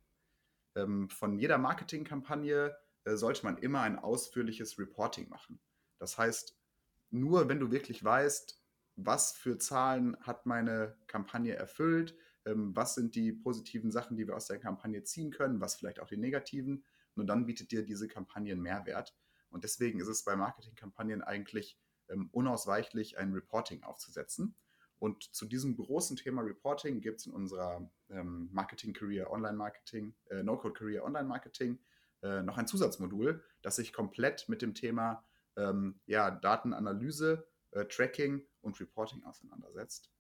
Ähm, 0.76 1.10
von 1.10 1.38
jeder 1.38 1.58
Marketingkampagne 1.58 2.76
äh, 3.04 3.16
sollte 3.16 3.44
man 3.44 3.58
immer 3.58 3.82
ein 3.82 4.00
ausführliches 4.00 4.80
Reporting 4.80 5.30
machen. 5.30 5.60
Das 6.00 6.18
heißt, 6.18 6.58
nur 7.12 7.50
wenn 7.50 7.60
du 7.60 7.72
wirklich 7.72 8.04
weißt, 8.04 8.62
was 8.96 9.34
für 9.34 9.58
Zahlen 9.58 10.18
hat 10.22 10.46
meine 10.46 10.96
Kampagne 11.08 11.56
erfüllt, 11.56 12.16
ähm, 12.46 12.76
was 12.76 12.96
sind 12.96 13.16
die 13.16 13.32
positiven 13.32 13.92
Sachen, 13.92 14.18
die 14.18 14.28
wir 14.28 14.36
aus 14.36 14.48
der 14.48 14.60
Kampagne 14.60 15.04
ziehen 15.04 15.32
können, 15.32 15.62
was 15.62 15.76
vielleicht 15.76 16.00
auch 16.00 16.08
die 16.08 16.18
negativen, 16.18 16.84
nur 17.16 17.26
dann 17.26 17.46
bietet 17.46 17.72
dir 17.72 17.84
diese 17.84 18.08
Kampagne 18.08 18.54
einen 18.54 18.62
Mehrwert. 18.62 19.16
Und 19.50 19.64
deswegen 19.64 20.00
ist 20.00 20.08
es 20.08 20.24
bei 20.24 20.36
Marketingkampagnen 20.36 21.22
eigentlich 21.22 21.80
ähm, 22.10 22.30
unausweichlich, 22.32 23.18
ein 23.18 23.34
Reporting 23.34 23.84
aufzusetzen. 23.84 24.56
Und 25.00 25.24
zu 25.36 25.46
diesem 25.46 25.76
großen 25.76 26.18
Thema 26.18 26.42
Reporting 26.42 27.02
gibt 27.02 27.20
es 27.20 27.26
in 27.26 27.34
unserer 27.34 27.90
ähm, 28.10 28.50
Marketing 28.52 28.94
Career 28.94 29.32
Online 29.32 29.58
Marketing, 29.58 30.16
äh, 30.30 30.44
No-Code 30.44 30.74
Career 30.74 31.04
Online 31.04 31.28
Marketing 31.28 31.80
äh, 32.22 32.42
noch 32.42 32.58
ein 32.58 32.68
Zusatzmodul, 32.68 33.44
das 33.62 33.76
sich 33.76 33.94
komplett 33.94 34.48
mit 34.50 34.62
dem 34.62 34.74
Thema 34.74 35.24
ähm, 35.58 36.00
ja, 36.06 36.32
Datenanalyse, 36.32 37.48
äh, 37.76 37.86
Tracking 37.86 38.42
und 38.62 38.80
Reporting 38.80 39.24
auseinandersetzt. 39.24 40.12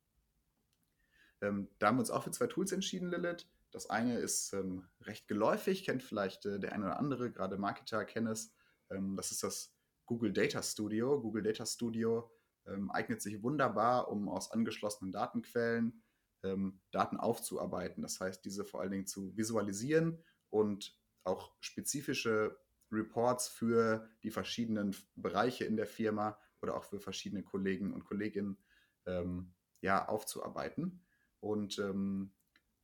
Ähm, 1.41 1.70
da 1.80 1.88
haben 1.88 1.98
wir 1.98 2.02
uns 2.02 2.12
auch 2.12 2.24
für 2.24 2.32
zwei 2.32 2.48
Tools 2.48 2.72
entschieden, 2.72 3.10
Lilith. 3.10 3.48
Das 3.72 3.89
eine 3.89 4.20
ist 4.20 4.54
ähm, 4.54 4.88
recht 5.02 5.28
geläufig, 5.28 5.84
kennt 5.84 6.04
vielleicht 6.04 6.46
äh, 6.46 6.60
der 6.60 6.74
eine 6.74 6.86
oder 6.86 7.00
andere, 7.00 7.32
gerade 7.32 7.58
Marketer 7.58 8.06
kennen 8.06 8.28
es. 8.28 8.54
Ähm, 8.89 9.15
das 9.15 9.32
ist 9.32 9.44
das 9.44 9.74
Google 10.06 10.34
Data 10.34 10.62
Studio. 10.62 11.20
Google 11.20 11.44
Data 11.44 11.65
Studio 11.65 12.32
ähm, 12.68 12.91
eignet 12.91 13.22
sich 13.22 13.41
wunderbar, 13.41 14.10
um 14.10 14.30
aus 14.30 14.52
angeschlossenen 14.52 15.12
Datenquellen 15.12 16.04
ähm, 16.44 16.80
Daten 16.91 17.18
aufzuarbeiten. 17.18 18.04
Das 18.04 18.20
heißt, 18.20 18.46
diese 18.46 18.65
vor 18.65 18.82
allen 18.82 18.91
Dingen 18.91 19.08
zu 19.08 19.36
visualisieren 19.36 20.24
und 20.50 20.98
auch 21.24 21.54
spezifische 21.60 22.58
Reports 22.91 23.48
für 23.48 24.08
die 24.24 24.32
verschiedenen 24.32 24.96
Bereiche 25.15 25.65
in 25.65 25.76
der 25.76 25.88
Firma 25.88 26.38
oder 26.62 26.76
auch 26.76 26.84
für 26.84 27.00
verschiedene 27.00 27.44
Kollegen 27.44 27.94
und 27.94 28.06
Kolleginnen 28.06 28.58
ähm, 29.06 29.54
ja, 29.82 30.08
aufzuarbeiten. 30.08 31.06
Und 31.39 31.78
ähm, 31.80 32.34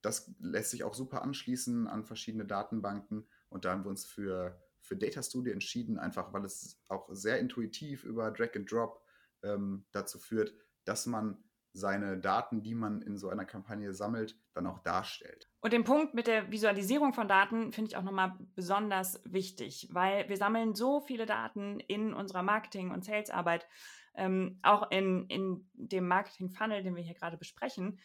das 0.01 0.33
lässt 0.39 0.71
sich 0.71 0.83
auch 0.83 0.93
super 0.93 1.21
anschließen 1.21 1.87
an 1.87 2.05
verschiedene 2.05 2.45
Datenbanken. 2.45 3.27
Und 3.49 3.65
da 3.65 3.71
haben 3.71 3.83
wir 3.83 3.89
uns 3.89 4.05
für, 4.05 4.61
für 4.81 4.95
Data 4.95 5.21
Studio 5.21 5.53
entschieden, 5.53 5.99
einfach 5.99 6.33
weil 6.33 6.45
es 6.45 6.81
auch 6.87 7.07
sehr 7.11 7.39
intuitiv 7.39 8.03
über 8.03 8.31
Drag 8.31 8.55
and 8.55 8.71
Drop 8.71 9.03
ähm, 9.43 9.85
dazu 9.91 10.19
führt, 10.19 10.53
dass 10.85 11.05
man 11.05 11.43
seine 11.73 12.17
Daten, 12.17 12.61
die 12.61 12.75
man 12.75 13.01
in 13.01 13.17
so 13.17 13.29
einer 13.29 13.45
Kampagne 13.45 13.93
sammelt, 13.93 14.37
dann 14.53 14.67
auch 14.67 14.79
darstellt. 14.79 15.49
Und 15.61 15.73
den 15.73 15.83
Punkt 15.83 16.13
mit 16.13 16.27
der 16.27 16.51
Visualisierung 16.51 17.13
von 17.13 17.27
Daten 17.27 17.71
finde 17.71 17.89
ich 17.89 17.97
auch 17.97 18.03
nochmal 18.03 18.33
besonders 18.55 19.21
wichtig, 19.25 19.87
weil 19.91 20.27
wir 20.27 20.37
sammeln 20.37 20.75
so 20.75 20.99
viele 21.01 21.25
Daten 21.25 21.79
in 21.79 22.13
unserer 22.13 22.43
Marketing- 22.43 22.91
und 22.91 23.05
Salesarbeit, 23.05 23.67
ähm, 24.15 24.59
auch 24.61 24.91
in, 24.91 25.27
in 25.27 25.69
dem 25.73 26.07
Marketing-Funnel, 26.07 26.83
den 26.83 26.95
wir 26.95 27.03
hier 27.03 27.15
gerade 27.15 27.37
besprechen. 27.37 27.99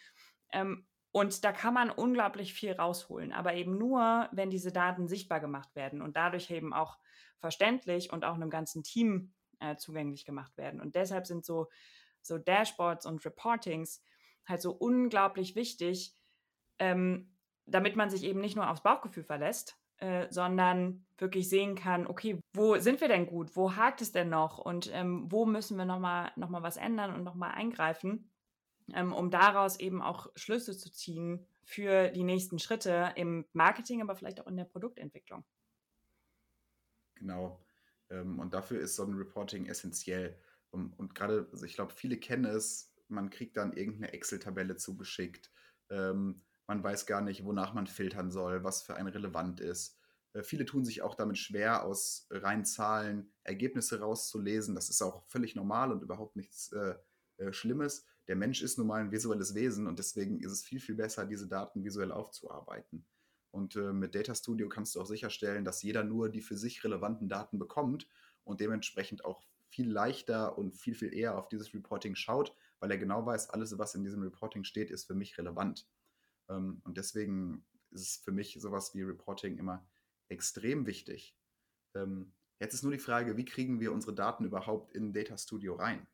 Ähm, 0.52 0.86
und 1.10 1.44
da 1.44 1.52
kann 1.52 1.74
man 1.74 1.90
unglaublich 1.90 2.52
viel 2.52 2.72
rausholen, 2.72 3.32
aber 3.32 3.54
eben 3.54 3.78
nur, 3.78 4.28
wenn 4.32 4.50
diese 4.50 4.70
Daten 4.70 5.08
sichtbar 5.08 5.40
gemacht 5.40 5.74
werden 5.74 6.02
und 6.02 6.14
dadurch 6.14 6.50
eben 6.50 6.72
auch 6.74 6.98
verständlich 7.38 8.12
und 8.12 8.24
auch 8.24 8.34
einem 8.34 8.50
ganzen 8.50 8.82
Team 8.82 9.32
äh, 9.60 9.76
zugänglich 9.76 10.24
gemacht 10.24 10.56
werden. 10.56 10.80
Und 10.80 10.94
deshalb 10.94 11.26
sind 11.26 11.44
so, 11.44 11.68
so 12.26 12.38
Dashboards 12.38 13.06
und 13.06 13.24
Reportings 13.24 14.02
halt 14.46 14.62
so 14.62 14.72
unglaublich 14.72 15.56
wichtig, 15.56 16.14
ähm, 16.78 17.36
damit 17.66 17.96
man 17.96 18.10
sich 18.10 18.24
eben 18.24 18.40
nicht 18.40 18.56
nur 18.56 18.70
aufs 18.70 18.82
Bauchgefühl 18.82 19.24
verlässt, 19.24 19.76
äh, 19.98 20.26
sondern 20.30 21.06
wirklich 21.18 21.48
sehen 21.48 21.74
kann, 21.74 22.06
okay, 22.06 22.38
wo 22.52 22.76
sind 22.78 23.00
wir 23.00 23.08
denn 23.08 23.26
gut, 23.26 23.56
wo 23.56 23.74
hakt 23.74 24.02
es 24.02 24.12
denn 24.12 24.28
noch 24.28 24.58
und 24.58 24.90
ähm, 24.92 25.26
wo 25.30 25.46
müssen 25.46 25.78
wir 25.78 25.84
nochmal 25.84 26.32
noch 26.36 26.50
mal 26.50 26.62
was 26.62 26.76
ändern 26.76 27.14
und 27.14 27.24
nochmal 27.24 27.52
eingreifen, 27.52 28.30
ähm, 28.92 29.12
um 29.12 29.30
daraus 29.30 29.80
eben 29.80 30.02
auch 30.02 30.30
Schlüsse 30.36 30.76
zu 30.76 30.92
ziehen 30.92 31.46
für 31.64 32.10
die 32.10 32.24
nächsten 32.24 32.58
Schritte 32.58 33.12
im 33.16 33.46
Marketing, 33.52 34.02
aber 34.02 34.14
vielleicht 34.14 34.40
auch 34.40 34.46
in 34.46 34.56
der 34.56 34.64
Produktentwicklung. 34.64 35.44
Genau. 37.16 37.64
Ähm, 38.10 38.38
und 38.38 38.54
dafür 38.54 38.80
ist 38.80 38.96
so 38.96 39.04
ein 39.04 39.14
Reporting 39.14 39.66
essentiell. 39.66 40.38
Und, 40.76 40.92
und 40.98 41.14
gerade, 41.14 41.48
also 41.50 41.64
ich 41.64 41.74
glaube, 41.74 41.94
viele 41.94 42.18
kennen 42.18 42.44
es, 42.44 42.92
man 43.08 43.30
kriegt 43.30 43.56
dann 43.56 43.72
irgendeine 43.72 44.12
Excel-Tabelle 44.12 44.76
zugeschickt. 44.76 45.50
Ähm, 45.88 46.42
man 46.66 46.84
weiß 46.84 47.06
gar 47.06 47.22
nicht, 47.22 47.44
wonach 47.44 47.72
man 47.72 47.86
filtern 47.86 48.30
soll, 48.30 48.62
was 48.62 48.82
für 48.82 48.94
einen 48.94 49.08
relevant 49.08 49.60
ist. 49.60 49.98
Äh, 50.34 50.42
viele 50.42 50.66
tun 50.66 50.84
sich 50.84 51.00
auch 51.00 51.14
damit 51.14 51.38
schwer, 51.38 51.84
aus 51.84 52.26
reinen 52.30 52.66
Zahlen 52.66 53.32
Ergebnisse 53.42 54.00
rauszulesen. 54.00 54.74
Das 54.74 54.90
ist 54.90 55.00
auch 55.00 55.26
völlig 55.28 55.56
normal 55.56 55.92
und 55.92 56.02
überhaupt 56.02 56.36
nichts 56.36 56.70
äh, 56.72 56.94
äh, 57.38 57.54
Schlimmes. 57.54 58.04
Der 58.28 58.36
Mensch 58.36 58.60
ist 58.60 58.76
nun 58.76 58.88
mal 58.88 59.00
ein 59.00 59.12
visuelles 59.12 59.54
Wesen 59.54 59.86
und 59.86 59.98
deswegen 59.98 60.40
ist 60.40 60.52
es 60.52 60.62
viel, 60.62 60.80
viel 60.80 60.96
besser, 60.96 61.24
diese 61.24 61.48
Daten 61.48 61.84
visuell 61.84 62.12
aufzuarbeiten. 62.12 63.06
Und 63.50 63.76
äh, 63.76 63.94
mit 63.94 64.14
Data 64.14 64.34
Studio 64.34 64.68
kannst 64.68 64.94
du 64.94 65.00
auch 65.00 65.06
sicherstellen, 65.06 65.64
dass 65.64 65.82
jeder 65.82 66.04
nur 66.04 66.28
die 66.28 66.42
für 66.42 66.58
sich 66.58 66.84
relevanten 66.84 67.30
Daten 67.30 67.58
bekommt 67.58 68.06
und 68.44 68.60
dementsprechend 68.60 69.24
auch 69.24 69.46
viel 69.68 69.90
leichter 69.90 70.56
und 70.58 70.76
viel, 70.76 70.94
viel 70.94 71.12
eher 71.12 71.38
auf 71.38 71.48
dieses 71.48 71.74
Reporting 71.74 72.14
schaut, 72.14 72.54
weil 72.80 72.90
er 72.90 72.98
genau 72.98 73.24
weiß, 73.24 73.50
alles, 73.50 73.76
was 73.78 73.94
in 73.94 74.04
diesem 74.04 74.22
Reporting 74.22 74.64
steht, 74.64 74.90
ist 74.90 75.06
für 75.06 75.14
mich 75.14 75.36
relevant. 75.38 75.88
Ähm, 76.48 76.80
und 76.84 76.96
deswegen 76.96 77.66
ist 77.90 78.02
es 78.02 78.16
für 78.16 78.32
mich 78.32 78.56
sowas 78.60 78.94
wie 78.94 79.02
Reporting 79.02 79.58
immer 79.58 79.86
extrem 80.28 80.86
wichtig. 80.86 81.36
Ähm, 81.94 82.32
jetzt 82.60 82.74
ist 82.74 82.82
nur 82.82 82.92
die 82.92 82.98
Frage, 82.98 83.36
wie 83.36 83.44
kriegen 83.44 83.80
wir 83.80 83.92
unsere 83.92 84.14
Daten 84.14 84.44
überhaupt 84.44 84.92
in 84.92 85.12
Data 85.12 85.36
Studio 85.38 85.74
rein? 85.74 86.06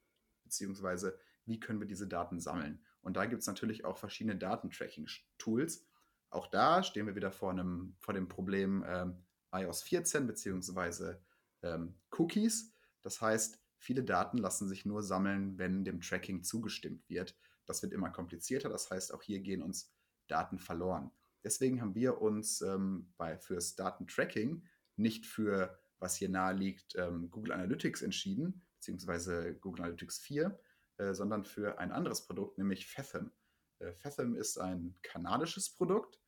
Beziehungsweise, 0.44 1.18
wie 1.44 1.60
können 1.60 1.80
wir 1.80 1.86
diese 1.86 2.06
Daten 2.06 2.40
sammeln? 2.40 2.84
Und 3.00 3.16
da 3.16 3.26
gibt 3.26 3.40
es 3.40 3.46
natürlich 3.46 3.84
auch 3.84 3.98
verschiedene 3.98 4.36
Datentracking-Tools. 4.36 5.86
Auch 6.30 6.46
da 6.46 6.82
stehen 6.82 7.06
wir 7.06 7.16
wieder 7.16 7.32
vor, 7.32 7.50
einem, 7.50 7.96
vor 7.98 8.14
dem 8.14 8.28
Problem 8.28 8.84
ähm, 8.86 9.24
iOS 9.52 9.82
14 9.82 10.26
beziehungsweise 10.26 11.20
ähm, 11.62 11.94
Cookies. 12.10 12.72
Das 13.02 13.20
heißt, 13.20 13.60
viele 13.78 14.04
Daten 14.04 14.38
lassen 14.38 14.68
sich 14.68 14.84
nur 14.86 15.02
sammeln, 15.02 15.58
wenn 15.58 15.84
dem 15.84 16.00
Tracking 16.00 16.42
zugestimmt 16.42 17.08
wird. 17.08 17.36
Das 17.66 17.82
wird 17.82 17.92
immer 17.92 18.10
komplizierter. 18.10 18.68
Das 18.68 18.90
heißt, 18.90 19.12
auch 19.12 19.22
hier 19.22 19.40
gehen 19.40 19.62
uns 19.62 19.92
Daten 20.28 20.58
verloren. 20.58 21.10
Deswegen 21.44 21.80
haben 21.80 21.94
wir 21.94 22.20
uns 22.20 22.60
ähm, 22.60 23.12
bei, 23.16 23.36
fürs 23.36 23.74
Datentracking 23.74 24.64
nicht 24.96 25.26
für, 25.26 25.78
was 25.98 26.16
hier 26.16 26.28
nahe 26.28 26.54
liegt, 26.54 26.94
ähm, 26.96 27.30
Google 27.30 27.52
Analytics 27.52 28.02
entschieden, 28.02 28.64
beziehungsweise 28.76 29.54
Google 29.54 29.84
Analytics 29.84 30.18
4, 30.20 30.58
äh, 30.98 31.14
sondern 31.14 31.44
für 31.44 31.78
ein 31.78 31.90
anderes 31.90 32.26
Produkt, 32.26 32.58
nämlich 32.58 32.86
Fathom. 32.86 33.32
Äh, 33.80 33.92
Fathom 33.94 34.36
ist 34.36 34.58
ein 34.58 34.96
kanadisches 35.02 35.74
Produkt, 35.74 36.20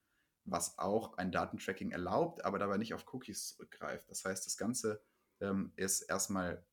was 0.45 0.79
auch 0.79 1.17
ein 1.17 1.31
Datentracking 1.31 1.93
erlaubt, 1.93 2.45
aber 2.45 2.59
dabei 2.59 2.77
nicht 2.77 2.95
auf 2.95 3.13
Cookies 3.13 3.55
zurückgreift. 3.55 4.11
Das 4.11 4.25
heißt, 4.25 4.45
das 4.47 4.57
Ganze 4.57 5.03
ähm, 5.45 5.73
ist 5.77 6.03
erstmal 6.03 6.65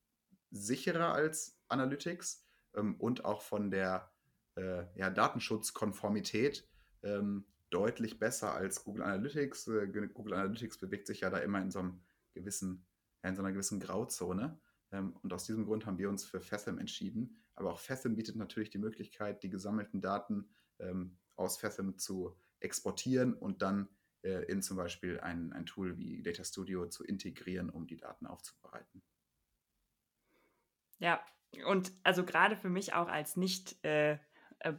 sicherer 0.52 1.14
als 1.14 1.60
Analytics 1.68 2.46
ähm, 2.76 2.96
und 3.00 3.26
auch 3.26 3.42
von 3.42 3.72
der 3.72 4.12
äh, 4.56 4.84
ja, 4.96 5.10
Datenschutzkonformität 5.10 6.68
ähm, 7.04 7.46
deutlich 7.70 8.20
besser 8.20 8.54
als 8.54 8.84
Google 8.84 9.04
Analytics. 9.04 9.68
Äh, 9.68 9.88
Google 10.14 10.34
Analytics 10.34 10.78
bewegt 10.78 11.08
sich 11.08 11.22
ja 11.22 11.30
da 11.30 11.38
immer 11.38 11.62
in 11.62 11.72
so, 11.72 11.80
einem 11.80 12.02
gewissen, 12.34 12.86
in 13.24 13.36
so 13.36 13.42
einer 13.42 13.52
gewissen 13.52 13.80
Grauzone. 13.80 14.60
Ähm, 14.92 15.16
und 15.24 15.34
aus 15.34 15.46
diesem 15.46 15.66
Grund 15.66 15.86
haben 15.86 15.98
wir 15.98 16.10
uns 16.10 16.24
für 16.24 16.42
Fathom 16.42 16.80
entschieden. 16.80 17.38
Aber 17.56 17.72
auch 17.72 17.80
Fathom 17.80 18.16
bietet 18.16 18.36
natürlich 18.36 18.70
die 18.70 18.78
Möglichkeit, 18.78 19.44
die 19.44 19.50
gesammelten 19.50 20.02
Daten 20.02 20.50
ähm, 20.80 21.18
aus 21.36 21.58
Fathom 21.58 21.98
zu 21.98 22.36
exportieren 22.60 23.34
und 23.34 23.62
dann 23.62 23.88
äh, 24.24 24.44
in 24.46 24.62
zum 24.62 24.78
Beispiel 24.78 25.20
ein, 25.20 25.54
ein 25.54 25.66
Tool 25.66 25.98
wie 25.98 26.22
Data 26.22 26.44
Studio 26.44 26.88
zu 26.88 27.04
integrieren, 27.04 27.70
um 27.70 27.88
die 27.88 27.98
Daten 27.98 28.28
aufzubereiten. 28.28 29.02
Ja, 31.00 31.24
und 31.66 31.92
also 32.04 32.24
gerade 32.24 32.56
für 32.56 32.70
mich 32.70 32.94
auch 32.94 33.08
als 33.08 33.36
nicht 33.36 33.84
äh, 33.84 34.18
äh, 34.64 34.74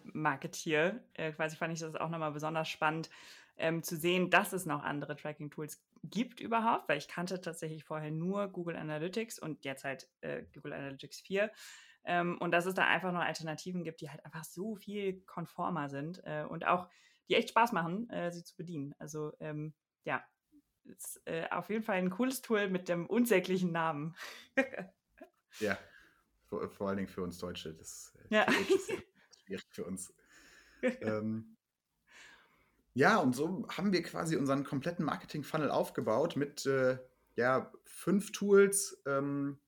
äh, 1.15 1.33
quasi 1.33 1.57
fand 1.57 1.73
ich 1.73 1.81
das 1.81 1.97
auch 1.97 2.09
nochmal 2.09 2.33
besonders 2.33 2.69
spannend 2.69 3.11
ähm, 3.57 3.83
zu 3.83 3.97
sehen, 3.97 4.31
dass 4.31 4.53
es 4.53 4.67
noch 4.67 4.83
andere 4.83 5.17
Tracking-Tools 5.17 5.83
gibt 6.05 6.41
überhaupt, 6.41 6.89
weil 6.89 6.99
ich 6.99 7.09
kannte 7.09 7.41
tatsächlich 7.41 7.85
vorher 7.85 8.11
nur 8.11 8.49
Google 8.49 8.77
Analytics 8.77 9.39
und 9.39 9.65
jetzt 9.65 9.85
halt 9.85 10.09
äh, 10.21 10.43
Google 10.55 10.73
Analytics 10.73 11.21
4. 11.21 11.51
Ähm, 12.05 12.39
und 12.39 12.51
dass 12.51 12.67
es 12.67 12.75
da 12.75 12.87
einfach 12.87 13.13
noch 13.13 13.21
Alternativen 13.21 13.85
gibt, 13.85 14.01
die 14.01 14.11
halt 14.11 14.25
einfach 14.25 14.45
so 14.45 14.75
viel 14.75 15.21
konformer 15.23 15.89
sind 15.89 16.21
äh, 16.25 16.45
und 16.49 16.67
auch 16.67 16.89
die 17.29 17.35
echt 17.35 17.51
Spaß 17.51 17.73
machen, 17.73 18.09
äh, 18.11 18.31
sie 18.33 18.45
zu 18.45 18.57
bedienen. 18.57 18.95
Also 18.99 19.33
ähm, 19.41 19.75
ja, 20.05 20.25
ist 20.85 21.21
äh, 21.27 21.49
auf 21.51 21.71
jeden 21.71 21.83
Fall 21.83 21.97
ein 21.97 22.11
cooles 22.11 22.43
Tool 22.43 22.69
mit 22.69 22.89
dem 22.89 23.07
unsäglichen 23.07 23.73
Namen. 23.73 24.15
ja, 25.61 25.79
vor, 26.49 26.69
vor, 26.69 26.89
allen 26.89 26.99
Dingen 26.99 27.09
für 27.09 27.23
uns 27.23 27.39
Deutsche. 27.39 27.75
Das, 27.75 28.13
äh, 28.31 28.35
ja. 28.35 28.43
ist 28.43 28.93
schwierig 29.45 29.67
für 29.71 29.85
uns. 29.85 30.13
ähm, 30.83 31.57
ja, 32.95 33.19
und 33.19 33.35
so 33.35 33.67
haben 33.69 33.93
wir 33.93 34.03
quasi 34.03 34.37
unseren 34.37 34.65
kompletten 34.65 35.05
Marketing-Funnel 35.05 35.71
aufgebaut 35.71 36.37
mit 36.37 36.67
äh, 36.67 36.99
ja, 37.37 37.73
fünf 37.85 38.33
Tools, 38.33 39.03
ähm, 39.07 39.59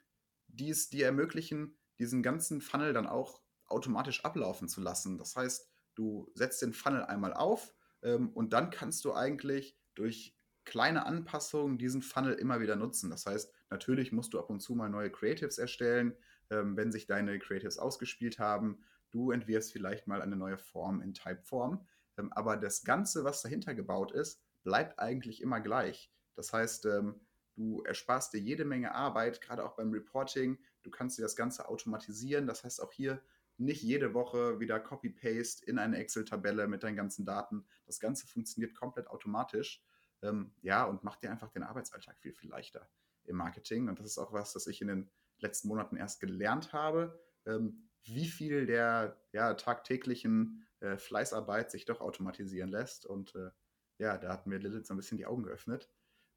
die 0.48 0.70
es 0.70 0.90
dir 0.90 1.06
ermöglichen, 1.06 1.78
diesen 1.98 2.22
ganzen 2.22 2.60
Funnel 2.60 2.92
dann 2.92 3.06
auch 3.06 3.40
automatisch 3.66 4.24
ablaufen 4.24 4.68
zu 4.68 4.80
lassen. 4.80 5.16
Das 5.16 5.36
heißt, 5.36 5.70
du 5.94 6.30
setzt 6.34 6.62
den 6.62 6.72
Funnel 6.72 7.04
einmal 7.04 7.32
auf 7.32 7.74
ähm, 8.02 8.30
und 8.30 8.52
dann 8.52 8.70
kannst 8.70 9.04
du 9.04 9.12
eigentlich 9.12 9.76
durch 9.94 10.36
kleine 10.64 11.06
Anpassungen 11.06 11.78
diesen 11.78 12.02
Funnel 12.02 12.34
immer 12.34 12.60
wieder 12.60 12.76
nutzen. 12.76 13.10
Das 13.10 13.26
heißt, 13.26 13.52
natürlich 13.70 14.12
musst 14.12 14.32
du 14.32 14.38
ab 14.38 14.50
und 14.50 14.60
zu 14.60 14.74
mal 14.74 14.88
neue 14.88 15.10
Creatives 15.10 15.58
erstellen, 15.58 16.16
ähm, 16.50 16.76
wenn 16.76 16.90
sich 16.90 17.06
deine 17.06 17.38
Creatives 17.38 17.78
ausgespielt 17.78 18.38
haben. 18.38 18.82
Du 19.10 19.30
entwirfst 19.30 19.72
vielleicht 19.72 20.06
mal 20.06 20.22
eine 20.22 20.36
neue 20.36 20.58
Form 20.58 21.00
in 21.00 21.14
Typeform. 21.14 21.86
Ähm, 22.16 22.32
aber 22.32 22.56
das 22.56 22.84
Ganze, 22.84 23.24
was 23.24 23.42
dahinter 23.42 23.74
gebaut 23.74 24.12
ist, 24.12 24.42
bleibt 24.62 24.98
eigentlich 24.98 25.42
immer 25.42 25.60
gleich. 25.60 26.10
Das 26.34 26.52
heißt, 26.52 26.86
ähm, 26.86 27.20
du 27.54 27.82
ersparst 27.82 28.32
dir 28.32 28.40
jede 28.40 28.64
Menge 28.64 28.94
Arbeit, 28.94 29.40
gerade 29.40 29.64
auch 29.64 29.76
beim 29.76 29.92
Reporting. 29.92 30.58
Du 30.82 30.90
kannst 30.90 31.18
dir 31.18 31.22
das 31.22 31.36
Ganze 31.36 31.68
automatisieren. 31.68 32.46
Das 32.46 32.64
heißt, 32.64 32.82
auch 32.82 32.92
hier 32.92 33.22
nicht 33.56 33.82
jede 33.82 34.14
Woche 34.14 34.60
wieder 34.60 34.80
Copy-Paste 34.80 35.64
in 35.64 35.78
eine 35.78 35.98
Excel-Tabelle 35.98 36.66
mit 36.66 36.82
deinen 36.82 36.96
ganzen 36.96 37.24
Daten. 37.24 37.64
Das 37.86 38.00
Ganze 38.00 38.26
funktioniert 38.26 38.74
komplett 38.74 39.08
automatisch. 39.08 39.84
Ähm, 40.22 40.52
ja, 40.62 40.84
und 40.84 41.04
macht 41.04 41.22
dir 41.22 41.30
einfach 41.30 41.50
den 41.50 41.62
Arbeitsalltag 41.62 42.18
viel, 42.18 42.32
viel 42.32 42.50
leichter 42.50 42.88
im 43.24 43.36
Marketing. 43.36 43.88
Und 43.88 43.98
das 43.98 44.06
ist 44.06 44.18
auch 44.18 44.32
was, 44.32 44.52
das 44.52 44.66
ich 44.66 44.80
in 44.80 44.88
den 44.88 45.10
letzten 45.38 45.68
Monaten 45.68 45.96
erst 45.96 46.20
gelernt 46.20 46.72
habe, 46.72 47.20
ähm, 47.46 47.88
wie 48.04 48.26
viel 48.26 48.66
der 48.66 49.20
ja, 49.32 49.54
tagtäglichen 49.54 50.66
äh, 50.80 50.96
Fleißarbeit 50.96 51.70
sich 51.70 51.84
doch 51.84 52.00
automatisieren 52.00 52.70
lässt. 52.70 53.06
Und 53.06 53.34
äh, 53.34 53.50
ja, 53.98 54.18
da 54.18 54.30
hat 54.30 54.46
mir 54.46 54.58
Lilith 54.58 54.86
so 54.86 54.94
ein 54.94 54.96
bisschen 54.96 55.18
die 55.18 55.26
Augen 55.26 55.44
geöffnet. 55.44 55.90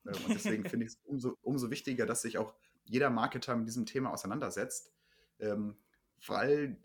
Ähm, 0.06 0.16
und 0.26 0.34
deswegen 0.34 0.66
finde 0.70 0.86
ich 0.86 0.94
es 0.94 1.00
umso, 1.04 1.38
umso 1.42 1.70
wichtiger, 1.70 2.06
dass 2.06 2.22
sich 2.22 2.38
auch 2.38 2.56
jeder 2.84 3.10
Marketer 3.10 3.56
mit 3.56 3.68
diesem 3.68 3.86
Thema 3.86 4.12
auseinandersetzt. 4.12 4.94
Ähm, 5.40 5.78
weil 6.26 6.78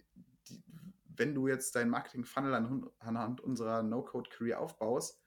die, 0.48 0.62
wenn 1.04 1.34
du 1.34 1.48
jetzt 1.48 1.74
dein 1.74 1.90
Marketing-Funnel 1.90 2.54
an, 2.54 2.90
anhand 2.98 3.40
unserer 3.40 3.82
No-Code-Career 3.82 4.60
aufbaust, 4.60 5.22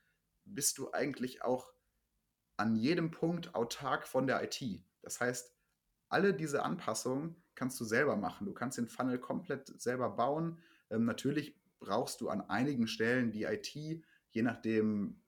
bist 0.45 0.77
du 0.77 0.91
eigentlich 0.91 1.43
auch 1.43 1.73
an 2.57 2.75
jedem 2.75 3.11
Punkt 3.11 3.55
autark 3.55 4.07
von 4.07 4.27
der 4.27 4.43
IT. 4.43 4.83
Das 5.01 5.19
heißt, 5.19 5.53
alle 6.09 6.33
diese 6.33 6.63
Anpassungen 6.63 7.35
kannst 7.55 7.79
du 7.79 7.85
selber 7.85 8.15
machen. 8.15 8.45
Du 8.45 8.53
kannst 8.53 8.77
den 8.77 8.87
Funnel 8.87 9.19
komplett 9.19 9.81
selber 9.81 10.09
bauen. 10.09 10.59
Ähm, 10.89 11.05
natürlich 11.05 11.59
brauchst 11.79 12.21
du 12.21 12.29
an 12.29 12.41
einigen 12.41 12.87
Stellen 12.87 13.31
die 13.31 13.43
IT, 13.43 13.75
je 13.75 14.41
nachdem, 14.41 15.21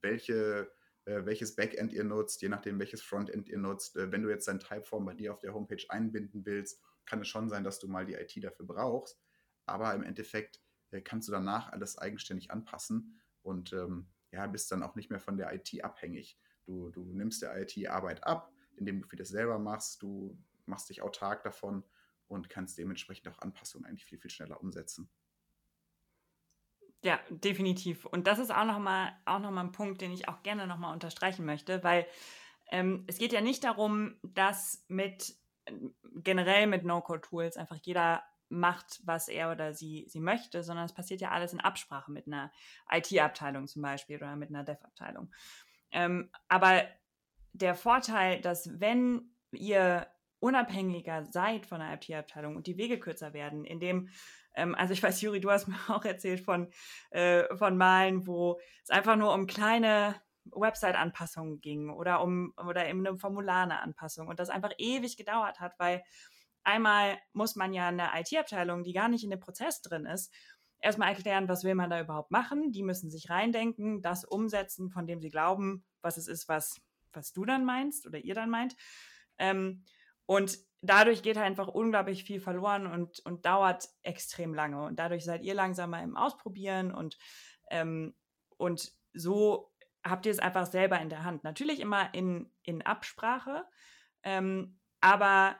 welche, 0.00 0.70
äh, 1.04 1.24
welches 1.24 1.56
Backend 1.56 1.92
ihr 1.92 2.04
nutzt, 2.04 2.42
je 2.42 2.48
nachdem, 2.48 2.78
welches 2.78 3.02
Frontend 3.02 3.48
ihr 3.48 3.58
nutzt. 3.58 3.96
Äh, 3.96 4.12
wenn 4.12 4.22
du 4.22 4.30
jetzt 4.30 4.48
dein 4.48 4.60
Typeform 4.60 5.04
bei 5.04 5.14
dir 5.14 5.32
auf 5.32 5.40
der 5.40 5.54
Homepage 5.54 5.84
einbinden 5.88 6.44
willst, 6.44 6.80
kann 7.06 7.20
es 7.20 7.28
schon 7.28 7.48
sein, 7.48 7.64
dass 7.64 7.78
du 7.78 7.88
mal 7.88 8.06
die 8.06 8.14
IT 8.14 8.42
dafür 8.42 8.66
brauchst. 8.66 9.20
Aber 9.66 9.94
im 9.94 10.02
Endeffekt 10.02 10.60
äh, 10.90 11.00
kannst 11.00 11.28
du 11.28 11.32
danach 11.32 11.72
alles 11.72 11.98
eigenständig 11.98 12.50
anpassen 12.50 13.20
und 13.42 13.72
ähm, 13.72 14.08
ja, 14.30 14.46
bist 14.46 14.70
dann 14.72 14.82
auch 14.82 14.94
nicht 14.94 15.10
mehr 15.10 15.20
von 15.20 15.36
der 15.36 15.52
IT 15.54 15.84
abhängig. 15.84 16.38
Du, 16.64 16.90
du 16.90 17.04
nimmst 17.04 17.42
der 17.42 17.56
IT 17.60 17.88
Arbeit 17.88 18.24
ab, 18.24 18.52
indem 18.76 19.00
du 19.00 19.08
vieles 19.08 19.28
selber 19.28 19.58
machst, 19.58 20.02
du 20.02 20.36
machst 20.66 20.88
dich 20.88 21.02
autark 21.02 21.42
davon 21.42 21.84
und 22.26 22.48
kannst 22.48 22.78
dementsprechend 22.78 23.28
auch 23.28 23.38
Anpassungen 23.38 23.86
eigentlich 23.86 24.06
viel, 24.06 24.18
viel 24.18 24.30
schneller 24.30 24.60
umsetzen. 24.60 25.08
Ja, 27.02 27.20
definitiv. 27.28 28.06
Und 28.06 28.26
das 28.26 28.38
ist 28.38 28.50
auch 28.50 28.64
nochmal 28.64 29.12
noch 29.26 29.54
ein 29.54 29.72
Punkt, 29.72 30.00
den 30.00 30.10
ich 30.10 30.26
auch 30.26 30.42
gerne 30.42 30.66
nochmal 30.66 30.94
unterstreichen 30.94 31.44
möchte, 31.44 31.84
weil 31.84 32.06
ähm, 32.70 33.04
es 33.06 33.18
geht 33.18 33.32
ja 33.32 33.42
nicht 33.42 33.62
darum, 33.62 34.16
dass 34.22 34.84
mit 34.88 35.36
generell 36.14 36.66
mit 36.66 36.84
No-Code-Tools 36.84 37.56
einfach 37.56 37.78
jeder 37.82 38.22
macht, 38.48 39.00
was 39.04 39.28
er 39.28 39.50
oder 39.50 39.74
sie, 39.74 40.06
sie 40.08 40.20
möchte, 40.20 40.62
sondern 40.62 40.84
es 40.84 40.92
passiert 40.92 41.20
ja 41.20 41.30
alles 41.30 41.52
in 41.52 41.60
Absprache 41.60 42.12
mit 42.12 42.26
einer 42.26 42.52
IT-Abteilung 42.90 43.66
zum 43.66 43.82
Beispiel 43.82 44.16
oder 44.16 44.36
mit 44.36 44.50
einer 44.50 44.64
Dev-Abteilung. 44.64 45.32
Ähm, 45.90 46.30
aber 46.48 46.84
der 47.52 47.74
Vorteil, 47.74 48.40
dass 48.40 48.80
wenn 48.80 49.30
ihr 49.52 50.06
unabhängiger 50.40 51.24
seid 51.24 51.66
von 51.66 51.80
der 51.80 51.94
IT-Abteilung 51.94 52.56
und 52.56 52.66
die 52.66 52.76
Wege 52.76 52.98
kürzer 52.98 53.32
werden, 53.32 53.64
indem, 53.64 54.08
ähm, 54.54 54.74
also 54.74 54.92
ich 54.92 55.02
weiß, 55.02 55.20
Juri, 55.22 55.40
du 55.40 55.50
hast 55.50 55.68
mir 55.68 55.78
auch 55.88 56.04
erzählt 56.04 56.40
von, 56.40 56.70
äh, 57.10 57.44
von 57.56 57.76
Malen, 57.76 58.26
wo 58.26 58.60
es 58.82 58.90
einfach 58.90 59.16
nur 59.16 59.32
um 59.32 59.46
kleine 59.46 60.20
Website-Anpassungen 60.46 61.60
ging 61.60 61.90
oder 61.90 62.22
um 62.22 62.52
oder 62.56 62.88
eben 62.88 63.06
eine 63.06 63.16
Formular-Anpassung 63.16 64.28
und 64.28 64.38
das 64.38 64.50
einfach 64.50 64.72
ewig 64.78 65.16
gedauert 65.16 65.60
hat, 65.60 65.78
weil 65.78 66.02
einmal 66.62 67.18
muss 67.32 67.56
man 67.56 67.72
ja 67.72 67.88
eine 67.88 68.10
IT-Abteilung, 68.14 68.84
die 68.84 68.92
gar 68.92 69.08
nicht 69.08 69.24
in 69.24 69.30
dem 69.30 69.40
Prozess 69.40 69.82
drin 69.82 70.06
ist, 70.06 70.34
erstmal 70.80 71.08
erklären, 71.08 71.48
was 71.48 71.64
will 71.64 71.74
man 71.74 71.90
da 71.90 72.00
überhaupt 72.00 72.30
machen. 72.30 72.70
Die 72.70 72.82
müssen 72.82 73.10
sich 73.10 73.30
reindenken, 73.30 74.02
das 74.02 74.24
umsetzen, 74.24 74.90
von 74.90 75.06
dem 75.06 75.20
sie 75.20 75.30
glauben, 75.30 75.84
was 76.02 76.16
es 76.16 76.28
ist, 76.28 76.48
was, 76.48 76.80
was 77.12 77.32
du 77.32 77.44
dann 77.44 77.64
meinst 77.64 78.06
oder 78.06 78.18
ihr 78.18 78.34
dann 78.34 78.50
meint. 78.50 78.76
Ähm, 79.38 79.84
und 80.26 80.58
dadurch 80.82 81.22
geht 81.22 81.36
halt 81.36 81.46
einfach 81.46 81.68
unglaublich 81.68 82.24
viel 82.24 82.40
verloren 82.40 82.86
und, 82.86 83.20
und 83.24 83.46
dauert 83.46 83.88
extrem 84.02 84.54
lange. 84.54 84.84
Und 84.84 84.98
dadurch 84.98 85.24
seid 85.24 85.42
ihr 85.42 85.54
langsamer 85.54 86.02
im 86.02 86.16
Ausprobieren 86.16 86.92
und, 86.92 87.18
ähm, 87.70 88.14
und 88.56 88.92
so 89.12 89.72
habt 90.04 90.26
ihr 90.26 90.32
es 90.32 90.38
einfach 90.38 90.66
selber 90.66 91.00
in 91.00 91.08
der 91.08 91.24
Hand. 91.24 91.44
Natürlich 91.44 91.80
immer 91.80 92.12
in, 92.14 92.50
in 92.62 92.82
Absprache, 92.82 93.64
ähm, 94.22 94.78
aber 95.00 95.58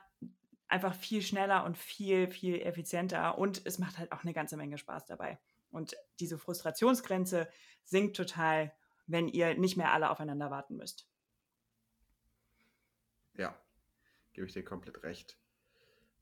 einfach 0.67 0.93
viel 0.93 1.21
schneller 1.21 1.65
und 1.65 1.77
viel, 1.77 2.27
viel 2.27 2.61
effizienter 2.61 3.37
und 3.37 3.65
es 3.65 3.79
macht 3.79 3.97
halt 3.97 4.11
auch 4.11 4.23
eine 4.23 4.33
ganze 4.33 4.57
Menge 4.57 4.77
Spaß 4.77 5.05
dabei. 5.05 5.39
Und 5.71 5.95
diese 6.19 6.37
Frustrationsgrenze 6.37 7.49
sinkt 7.83 8.15
total, 8.15 8.73
wenn 9.07 9.27
ihr 9.27 9.55
nicht 9.57 9.77
mehr 9.77 9.91
alle 9.91 10.09
aufeinander 10.09 10.49
warten 10.49 10.77
müsst. 10.77 11.07
Ja, 13.33 13.55
gebe 14.33 14.47
ich 14.47 14.53
dir 14.53 14.63
komplett 14.63 15.03
recht. 15.03 15.37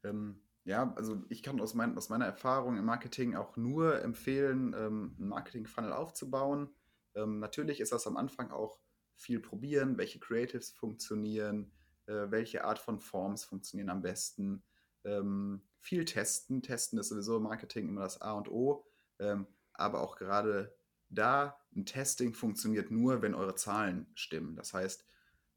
Ähm, 0.03 0.41
ja, 0.65 0.93
also 0.95 1.21
ich 1.29 1.43
kann 1.43 1.59
aus, 1.62 1.73
mein, 1.73 1.97
aus, 1.97 2.09
meiner 2.09 2.25
Erfahrung 2.25 2.77
im 2.77 2.86
Marketing 2.86 3.36
auch 3.36 3.57
nur 3.57 4.01
empfehlen, 4.01 4.73
ähm, 4.77 5.15
einen 5.19 5.29
Marketing-Funnel 5.29 5.93
aufzubauen. 5.93 6.73
Ähm, 7.15 7.39
natürlich 7.39 7.80
ist 7.80 7.91
das 7.91 8.08
am 8.08 8.17
Anfang 8.17 8.52
auch 8.52 8.80
viel 9.15 9.39
probieren, 9.39 9.97
welche 9.97 10.19
Creatives 10.19 10.71
funktionieren, 10.71 11.71
äh, 12.08 12.30
welche 12.30 12.63
Art 12.63 12.80
von 12.80 12.99
Forms 12.99 13.43
funktionieren 13.43 13.89
am 13.89 14.02
besten. 14.02 14.63
Ähm, 15.04 15.62
viel 15.80 16.06
testen. 16.06 16.62
Testen 16.62 16.99
ist 16.99 17.10
sowieso 17.10 17.38
im 17.38 17.43
Marketing 17.43 17.89
immer 17.89 18.02
das 18.02 18.21
A 18.21 18.34
und 18.34 18.49
O. 18.49 18.86
Ähm, 19.19 19.47
aber 19.73 20.02
auch 20.02 20.15
gerade 20.15 20.76
da, 21.10 21.60
ein 21.76 21.86
Testing 21.86 22.34
funktioniert 22.34 22.91
nur, 22.91 23.21
wenn 23.21 23.36
eure 23.36 23.56
Zahlen 23.56 24.08
stimmen. 24.15 24.56
Das 24.56 24.73
heißt, 24.73 25.06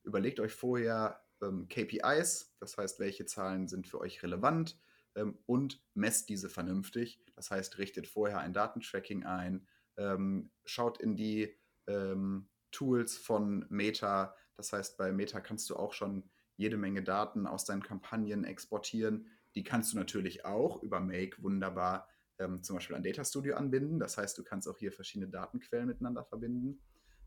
überlegt 0.02 0.40
euch 0.40 0.52
vorher 0.52 1.20
ähm, 1.42 1.68
KPIs, 1.68 2.54
das 2.58 2.76
heißt, 2.76 2.98
welche 3.00 3.26
Zahlen 3.26 3.68
sind 3.68 3.86
für 3.86 4.00
euch 4.00 4.22
relevant 4.22 4.78
ähm, 5.14 5.38
und 5.46 5.82
messt 5.94 6.28
diese 6.28 6.48
vernünftig. 6.48 7.20
Das 7.34 7.50
heißt, 7.50 7.78
richtet 7.78 8.06
vorher 8.06 8.40
ein 8.40 8.52
Datentracking 8.52 9.24
ein, 9.24 9.66
ähm, 9.96 10.50
schaut 10.64 11.00
in 11.00 11.16
die 11.16 11.54
ähm, 11.86 12.48
Tools 12.70 13.16
von 13.16 13.66
Meta. 13.68 14.34
Das 14.56 14.72
heißt, 14.72 14.96
bei 14.96 15.12
Meta 15.12 15.40
kannst 15.40 15.68
du 15.70 15.76
auch 15.76 15.92
schon 15.92 16.28
jede 16.56 16.76
Menge 16.76 17.02
Daten 17.02 17.46
aus 17.46 17.64
deinen 17.64 17.82
Kampagnen 17.82 18.44
exportieren. 18.44 19.26
Die 19.54 19.64
kannst 19.64 19.92
du 19.92 19.96
natürlich 19.96 20.44
auch 20.44 20.82
über 20.82 21.00
Make 21.00 21.42
wunderbar 21.42 22.08
ähm, 22.38 22.62
zum 22.62 22.76
Beispiel 22.76 22.96
an 22.96 23.02
Data 23.02 23.24
Studio 23.24 23.56
anbinden. 23.56 23.98
Das 23.98 24.18
heißt, 24.18 24.36
du 24.36 24.44
kannst 24.44 24.68
auch 24.68 24.78
hier 24.78 24.92
verschiedene 24.92 25.30
Datenquellen 25.30 25.86
miteinander 25.86 26.24
verbinden. 26.24 26.80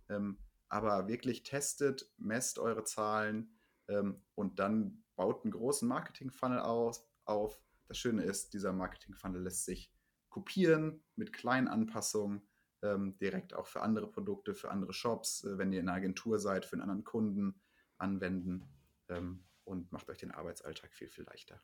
Ähm, 0.09 0.37
aber 0.67 1.07
wirklich 1.07 1.43
testet, 1.43 2.11
messt 2.17 2.59
eure 2.59 2.83
Zahlen 2.83 3.57
ähm, 3.87 4.21
und 4.35 4.59
dann 4.59 5.03
baut 5.15 5.43
einen 5.43 5.51
großen 5.51 5.87
Marketing-Funnel 5.87 6.59
auf, 6.59 7.03
auf. 7.25 7.59
Das 7.87 7.97
Schöne 7.97 8.23
ist, 8.23 8.53
dieser 8.53 8.71
Marketing-Funnel 8.71 9.41
lässt 9.41 9.65
sich 9.65 9.91
kopieren 10.29 11.03
mit 11.15 11.33
kleinen 11.33 11.67
Anpassungen, 11.67 12.47
ähm, 12.81 13.17
direkt 13.17 13.53
auch 13.53 13.67
für 13.67 13.81
andere 13.81 14.07
Produkte, 14.07 14.53
für 14.53 14.71
andere 14.71 14.93
Shops, 14.93 15.43
äh, 15.43 15.57
wenn 15.57 15.71
ihr 15.71 15.79
in 15.79 15.89
einer 15.89 15.97
Agentur 15.97 16.39
seid, 16.39 16.65
für 16.65 16.73
einen 16.73 16.83
anderen 16.83 17.03
Kunden 17.03 17.61
anwenden 17.97 18.65
ähm, 19.09 19.43
und 19.63 19.91
macht 19.91 20.09
euch 20.09 20.17
den 20.17 20.31
Arbeitsalltag 20.31 20.93
viel, 20.93 21.09
viel 21.09 21.25
leichter. 21.25 21.61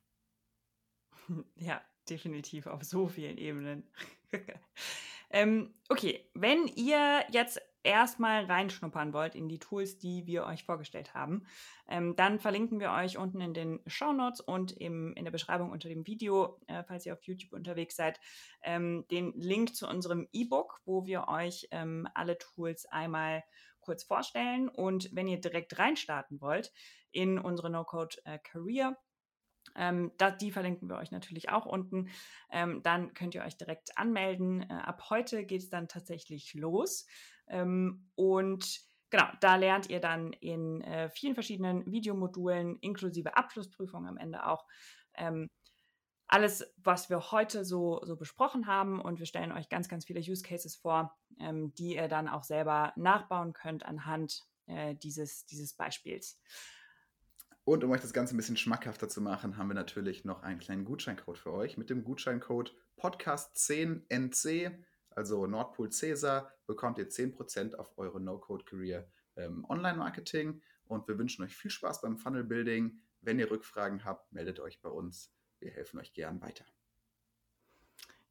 Ja, 1.55 1.81
definitiv 2.07 2.67
auf 2.67 2.83
so 2.83 3.07
vielen 3.07 3.39
Ebenen. 3.39 3.83
ähm, 5.31 5.73
okay, 5.89 6.29
wenn 6.35 6.67
ihr 6.67 7.25
jetzt 7.31 7.59
erstmal 7.85 8.45
reinschnuppern 8.45 9.13
wollt 9.13 9.35
in 9.35 9.47
die 9.47 9.59
Tools, 9.59 9.97
die 9.97 10.25
wir 10.25 10.45
euch 10.45 10.63
vorgestellt 10.63 11.13
haben, 11.13 11.45
ähm, 11.87 12.15
dann 12.15 12.39
verlinken 12.39 12.79
wir 12.79 12.91
euch 12.91 13.17
unten 13.17 13.39
in 13.39 13.53
den 13.53 13.79
Show 13.85 14.11
Notes 14.11 14.41
und 14.41 14.71
im, 14.71 15.13
in 15.13 15.23
der 15.23 15.31
Beschreibung 15.31 15.71
unter 15.71 15.87
dem 15.87 16.05
Video, 16.07 16.59
äh, 16.67 16.83
falls 16.83 17.05
ihr 17.05 17.13
auf 17.13 17.23
YouTube 17.23 17.53
unterwegs 17.53 17.95
seid, 17.95 18.19
ähm, 18.63 19.05
den 19.11 19.33
Link 19.33 19.75
zu 19.75 19.87
unserem 19.87 20.27
E-Book, 20.33 20.81
wo 20.85 21.05
wir 21.05 21.27
euch 21.27 21.67
ähm, 21.71 22.07
alle 22.13 22.37
Tools 22.37 22.85
einmal 22.87 23.43
kurz 23.79 24.03
vorstellen. 24.03 24.67
Und 24.67 25.09
wenn 25.13 25.27
ihr 25.27 25.39
direkt 25.39 25.77
reinstarten 25.77 26.41
wollt 26.41 26.73
in 27.11 27.37
unsere 27.37 27.69
No-Code 27.69 28.17
äh, 28.25 28.39
Career, 28.39 28.97
ähm, 29.75 30.11
da, 30.17 30.31
die 30.31 30.51
verlinken 30.51 30.89
wir 30.89 30.97
euch 30.97 31.11
natürlich 31.11 31.49
auch 31.49 31.65
unten. 31.65 32.09
Ähm, 32.51 32.81
dann 32.83 33.13
könnt 33.13 33.35
ihr 33.35 33.43
euch 33.43 33.57
direkt 33.57 33.97
anmelden. 33.97 34.61
Äh, 34.61 34.73
ab 34.73 35.09
heute 35.09 35.45
geht 35.45 35.61
es 35.61 35.69
dann 35.69 35.87
tatsächlich 35.87 36.53
los. 36.53 37.05
Ähm, 37.47 38.09
und 38.15 38.81
genau, 39.09 39.27
da 39.41 39.55
lernt 39.55 39.89
ihr 39.89 39.99
dann 39.99 40.33
in 40.33 40.81
äh, 40.81 41.09
vielen 41.09 41.33
verschiedenen 41.33 41.85
Videomodulen, 41.91 42.77
inklusive 42.79 43.35
Abschlussprüfung 43.37 44.07
am 44.07 44.17
Ende 44.17 44.45
auch, 44.45 44.65
ähm, 45.15 45.49
alles, 46.27 46.73
was 46.77 47.09
wir 47.09 47.31
heute 47.31 47.65
so, 47.65 48.01
so 48.03 48.15
besprochen 48.15 48.67
haben. 48.67 48.99
Und 48.99 49.19
wir 49.19 49.25
stellen 49.25 49.51
euch 49.51 49.69
ganz, 49.69 49.87
ganz 49.87 50.05
viele 50.05 50.19
Use 50.19 50.43
Cases 50.43 50.75
vor, 50.75 51.15
ähm, 51.39 51.73
die 51.75 51.95
ihr 51.95 52.07
dann 52.07 52.27
auch 52.27 52.43
selber 52.43 52.93
nachbauen 52.95 53.53
könnt 53.53 53.85
anhand 53.85 54.41
äh, 54.65 54.95
dieses, 54.95 55.45
dieses 55.45 55.73
Beispiels. 55.73 56.41
Und 57.63 57.83
um 57.83 57.91
euch 57.91 58.01
das 58.01 58.13
Ganze 58.13 58.35
ein 58.35 58.37
bisschen 58.37 58.57
schmackhafter 58.57 59.09
zu 59.09 59.21
machen, 59.21 59.57
haben 59.57 59.67
wir 59.67 59.73
natürlich 59.73 60.23
noch 60.23 60.43
einen 60.43 60.59
kleinen 60.59 60.85
Gutscheincode 60.85 61.37
für 61.37 61.51
euch. 61.51 61.77
Mit 61.77 61.89
dem 61.89 62.03
Gutscheincode 62.03 62.75
Podcast10NC, 62.97 64.71
also 65.15 65.47
Nordpol 65.47 65.89
Cäsar, 65.91 66.51
bekommt 66.67 66.97
ihr 66.97 67.09
10% 67.09 67.75
auf 67.75 67.97
eure 67.97 68.19
No-Code-Career 68.19 69.07
ähm, 69.37 69.65
Online-Marketing. 69.67 70.61
Und 70.85 71.07
wir 71.07 71.17
wünschen 71.17 71.43
euch 71.43 71.55
viel 71.55 71.71
Spaß 71.71 72.01
beim 72.01 72.17
Funnel-Building. 72.17 72.99
Wenn 73.21 73.39
ihr 73.39 73.49
Rückfragen 73.49 74.05
habt, 74.05 74.31
meldet 74.31 74.59
euch 74.59 74.81
bei 74.81 74.89
uns. 74.89 75.31
Wir 75.59 75.71
helfen 75.71 75.99
euch 75.99 76.13
gern 76.13 76.41
weiter. 76.41 76.65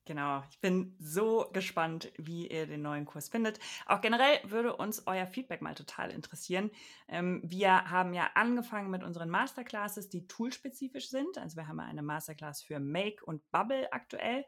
Genau, 0.06 0.44
ich 0.50 0.60
bin 0.60 0.94
so 1.00 1.48
gespannt, 1.54 2.12
wie 2.18 2.46
ihr 2.48 2.66
den 2.66 2.82
neuen 2.82 3.06
Kurs 3.06 3.30
findet. 3.30 3.58
Auch 3.86 4.02
generell 4.02 4.38
würde 4.44 4.76
uns 4.76 5.06
euer 5.06 5.26
Feedback 5.26 5.62
mal 5.62 5.74
total 5.74 6.10
interessieren. 6.10 6.70
Ähm, 7.08 7.40
wir 7.42 7.90
haben 7.90 8.12
ja 8.12 8.30
angefangen 8.34 8.90
mit 8.90 9.02
unseren 9.02 9.30
Masterclasses, 9.30 10.10
die 10.10 10.26
toolspezifisch 10.26 11.08
sind. 11.08 11.38
Also 11.38 11.56
wir 11.56 11.68
haben 11.68 11.80
eine 11.80 12.02
Masterclass 12.02 12.62
für 12.62 12.80
Make 12.80 13.24
und 13.24 13.50
Bubble 13.50 13.90
aktuell. 13.94 14.44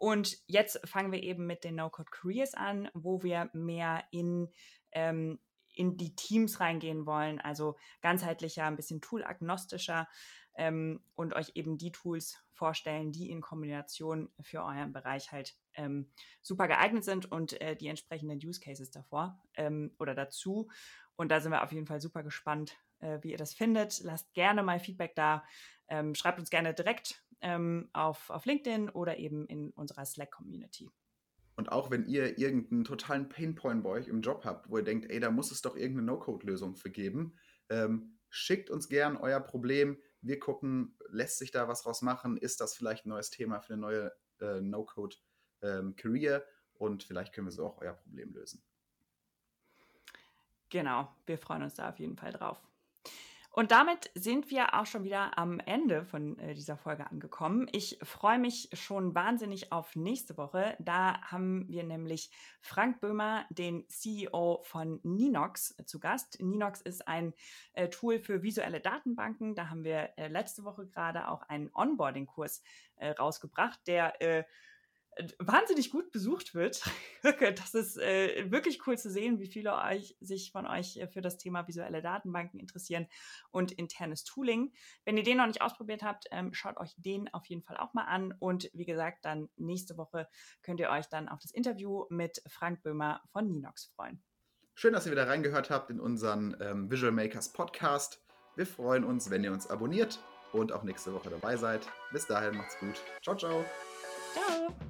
Und 0.00 0.38
jetzt 0.46 0.80
fangen 0.88 1.12
wir 1.12 1.22
eben 1.22 1.46
mit 1.46 1.62
den 1.62 1.74
No-Code 1.74 2.10
Careers 2.10 2.54
an, 2.54 2.88
wo 2.94 3.22
wir 3.22 3.50
mehr 3.52 4.02
in, 4.10 4.48
ähm, 4.92 5.38
in 5.74 5.98
die 5.98 6.16
Teams 6.16 6.58
reingehen 6.58 7.04
wollen. 7.04 7.38
Also 7.38 7.76
ganzheitlicher, 8.00 8.64
ein 8.64 8.76
bisschen 8.76 9.02
toolagnostischer 9.02 10.08
ähm, 10.54 11.04
und 11.16 11.34
euch 11.34 11.52
eben 11.54 11.76
die 11.76 11.92
Tools 11.92 12.38
vorstellen, 12.54 13.12
die 13.12 13.28
in 13.28 13.42
Kombination 13.42 14.30
für 14.40 14.62
euren 14.64 14.94
Bereich 14.94 15.32
halt 15.32 15.54
ähm, 15.74 16.10
super 16.40 16.66
geeignet 16.66 17.04
sind 17.04 17.30
und 17.30 17.60
äh, 17.60 17.76
die 17.76 17.88
entsprechenden 17.88 18.38
Use 18.42 18.58
Cases 18.58 18.90
davor 18.90 19.38
ähm, 19.54 19.94
oder 19.98 20.14
dazu. 20.14 20.70
Und 21.14 21.28
da 21.28 21.40
sind 21.40 21.52
wir 21.52 21.62
auf 21.62 21.72
jeden 21.72 21.86
Fall 21.86 22.00
super 22.00 22.22
gespannt, 22.22 22.78
äh, 23.00 23.18
wie 23.20 23.32
ihr 23.32 23.36
das 23.36 23.52
findet. 23.52 24.00
Lasst 24.02 24.32
gerne 24.32 24.62
mal 24.62 24.80
Feedback 24.80 25.14
da. 25.14 25.44
Ähm, 25.88 26.14
schreibt 26.14 26.38
uns 26.38 26.48
gerne 26.48 26.72
direkt 26.72 27.22
ähm, 27.40 27.88
auf, 27.92 28.30
auf 28.30 28.44
LinkedIn 28.46 28.90
oder 28.90 29.18
eben 29.18 29.46
in 29.46 29.70
unserer 29.70 30.04
Slack-Community. 30.04 30.90
Und 31.56 31.72
auch 31.72 31.90
wenn 31.90 32.06
ihr 32.06 32.38
irgendeinen 32.38 32.84
totalen 32.84 33.28
Painpoint 33.28 33.82
bei 33.82 33.90
euch 33.90 34.08
im 34.08 34.22
Job 34.22 34.44
habt, 34.44 34.70
wo 34.70 34.78
ihr 34.78 34.84
denkt, 34.84 35.10
ey, 35.10 35.20
da 35.20 35.30
muss 35.30 35.50
es 35.50 35.62
doch 35.62 35.76
irgendeine 35.76 36.06
No-Code-Lösung 36.06 36.76
für 36.76 36.90
geben, 36.90 37.36
ähm, 37.68 38.18
schickt 38.30 38.70
uns 38.70 38.88
gern 38.88 39.16
euer 39.16 39.40
Problem 39.40 39.98
wir 40.22 40.38
gucken, 40.38 40.96
lässt 41.08 41.38
sich 41.38 41.50
da 41.50 41.68
was 41.68 41.82
draus 41.82 42.02
machen? 42.02 42.36
Ist 42.36 42.60
das 42.60 42.74
vielleicht 42.74 43.06
ein 43.06 43.10
neues 43.10 43.30
Thema 43.30 43.60
für 43.60 43.74
eine 43.74 43.82
neue 43.82 44.12
äh, 44.40 44.60
No-Code-Career? 44.60 46.36
Ähm, 46.36 46.42
und 46.74 47.02
vielleicht 47.02 47.34
können 47.34 47.46
wir 47.46 47.52
so 47.52 47.66
auch 47.66 47.78
euer 47.80 47.94
Problem 47.94 48.32
lösen. 48.32 48.62
Genau, 50.68 51.14
wir 51.26 51.38
freuen 51.38 51.62
uns 51.62 51.74
da 51.74 51.88
auf 51.88 51.98
jeden 51.98 52.16
Fall 52.16 52.32
drauf. 52.32 52.62
Und 53.52 53.72
damit 53.72 54.12
sind 54.14 54.48
wir 54.50 54.74
auch 54.74 54.86
schon 54.86 55.02
wieder 55.02 55.36
am 55.36 55.58
Ende 55.58 56.04
von 56.04 56.38
äh, 56.38 56.54
dieser 56.54 56.76
Folge 56.76 57.10
angekommen. 57.10 57.66
Ich 57.72 57.98
freue 58.00 58.38
mich 58.38 58.68
schon 58.74 59.12
wahnsinnig 59.16 59.72
auf 59.72 59.96
nächste 59.96 60.36
Woche. 60.36 60.76
Da 60.78 61.20
haben 61.22 61.66
wir 61.68 61.82
nämlich 61.82 62.30
Frank 62.60 63.00
Böhmer, 63.00 63.44
den 63.50 63.88
CEO 63.88 64.60
von 64.62 65.00
Ninox, 65.02 65.74
äh, 65.78 65.84
zu 65.84 65.98
Gast. 65.98 66.40
Ninox 66.40 66.80
ist 66.80 67.08
ein 67.08 67.34
äh, 67.72 67.88
Tool 67.88 68.20
für 68.20 68.44
visuelle 68.44 68.80
Datenbanken. 68.80 69.56
Da 69.56 69.68
haben 69.68 69.82
wir 69.82 70.10
letzte 70.16 70.62
Woche 70.62 70.86
gerade 70.86 71.28
auch 71.28 71.42
einen 71.42 71.70
Onboarding-Kurs 71.74 72.62
rausgebracht, 73.18 73.80
der 73.86 74.46
wahnsinnig 75.38 75.90
gut 75.90 76.12
besucht 76.12 76.54
wird. 76.54 76.82
das 77.22 77.74
ist 77.74 77.98
äh, 77.98 78.50
wirklich 78.50 78.86
cool 78.86 78.98
zu 78.98 79.10
sehen, 79.10 79.38
wie 79.38 79.46
viele 79.46 79.74
euch, 79.76 80.16
sich 80.20 80.52
von 80.52 80.66
euch 80.66 80.96
äh, 80.96 81.06
für 81.06 81.20
das 81.20 81.38
Thema 81.38 81.66
visuelle 81.68 82.02
Datenbanken 82.02 82.60
interessieren 82.60 83.06
und 83.50 83.72
internes 83.72 84.24
Tooling. 84.24 84.72
Wenn 85.04 85.16
ihr 85.16 85.22
den 85.22 85.38
noch 85.38 85.46
nicht 85.46 85.62
ausprobiert 85.62 86.02
habt, 86.02 86.26
ähm, 86.30 86.54
schaut 86.54 86.76
euch 86.78 86.94
den 86.96 87.32
auf 87.32 87.46
jeden 87.46 87.62
Fall 87.62 87.76
auch 87.76 87.94
mal 87.94 88.04
an. 88.04 88.34
Und 88.38 88.70
wie 88.72 88.86
gesagt, 88.86 89.24
dann 89.24 89.48
nächste 89.56 89.96
Woche 89.96 90.28
könnt 90.62 90.80
ihr 90.80 90.90
euch 90.90 91.06
dann 91.06 91.28
auf 91.28 91.40
das 91.40 91.50
Interview 91.50 92.04
mit 92.10 92.42
Frank 92.48 92.82
Böhmer 92.82 93.22
von 93.32 93.50
Ninox 93.50 93.92
freuen. 93.96 94.22
Schön, 94.74 94.92
dass 94.94 95.06
ihr 95.06 95.12
wieder 95.12 95.28
reingehört 95.28 95.70
habt 95.70 95.90
in 95.90 96.00
unseren 96.00 96.56
ähm, 96.60 96.90
Visual 96.90 97.12
Makers 97.12 97.52
Podcast. 97.52 98.22
Wir 98.56 98.66
freuen 98.66 99.04
uns, 99.04 99.30
wenn 99.30 99.44
ihr 99.44 99.52
uns 99.52 99.68
abonniert 99.68 100.18
und 100.52 100.72
auch 100.72 100.82
nächste 100.82 101.12
Woche 101.12 101.30
dabei 101.30 101.56
seid. 101.56 101.86
Bis 102.12 102.26
dahin, 102.26 102.56
macht's 102.56 102.78
gut. 102.78 103.02
Ciao, 103.22 103.36
ciao. 103.36 103.64
Ciao. 104.32 104.89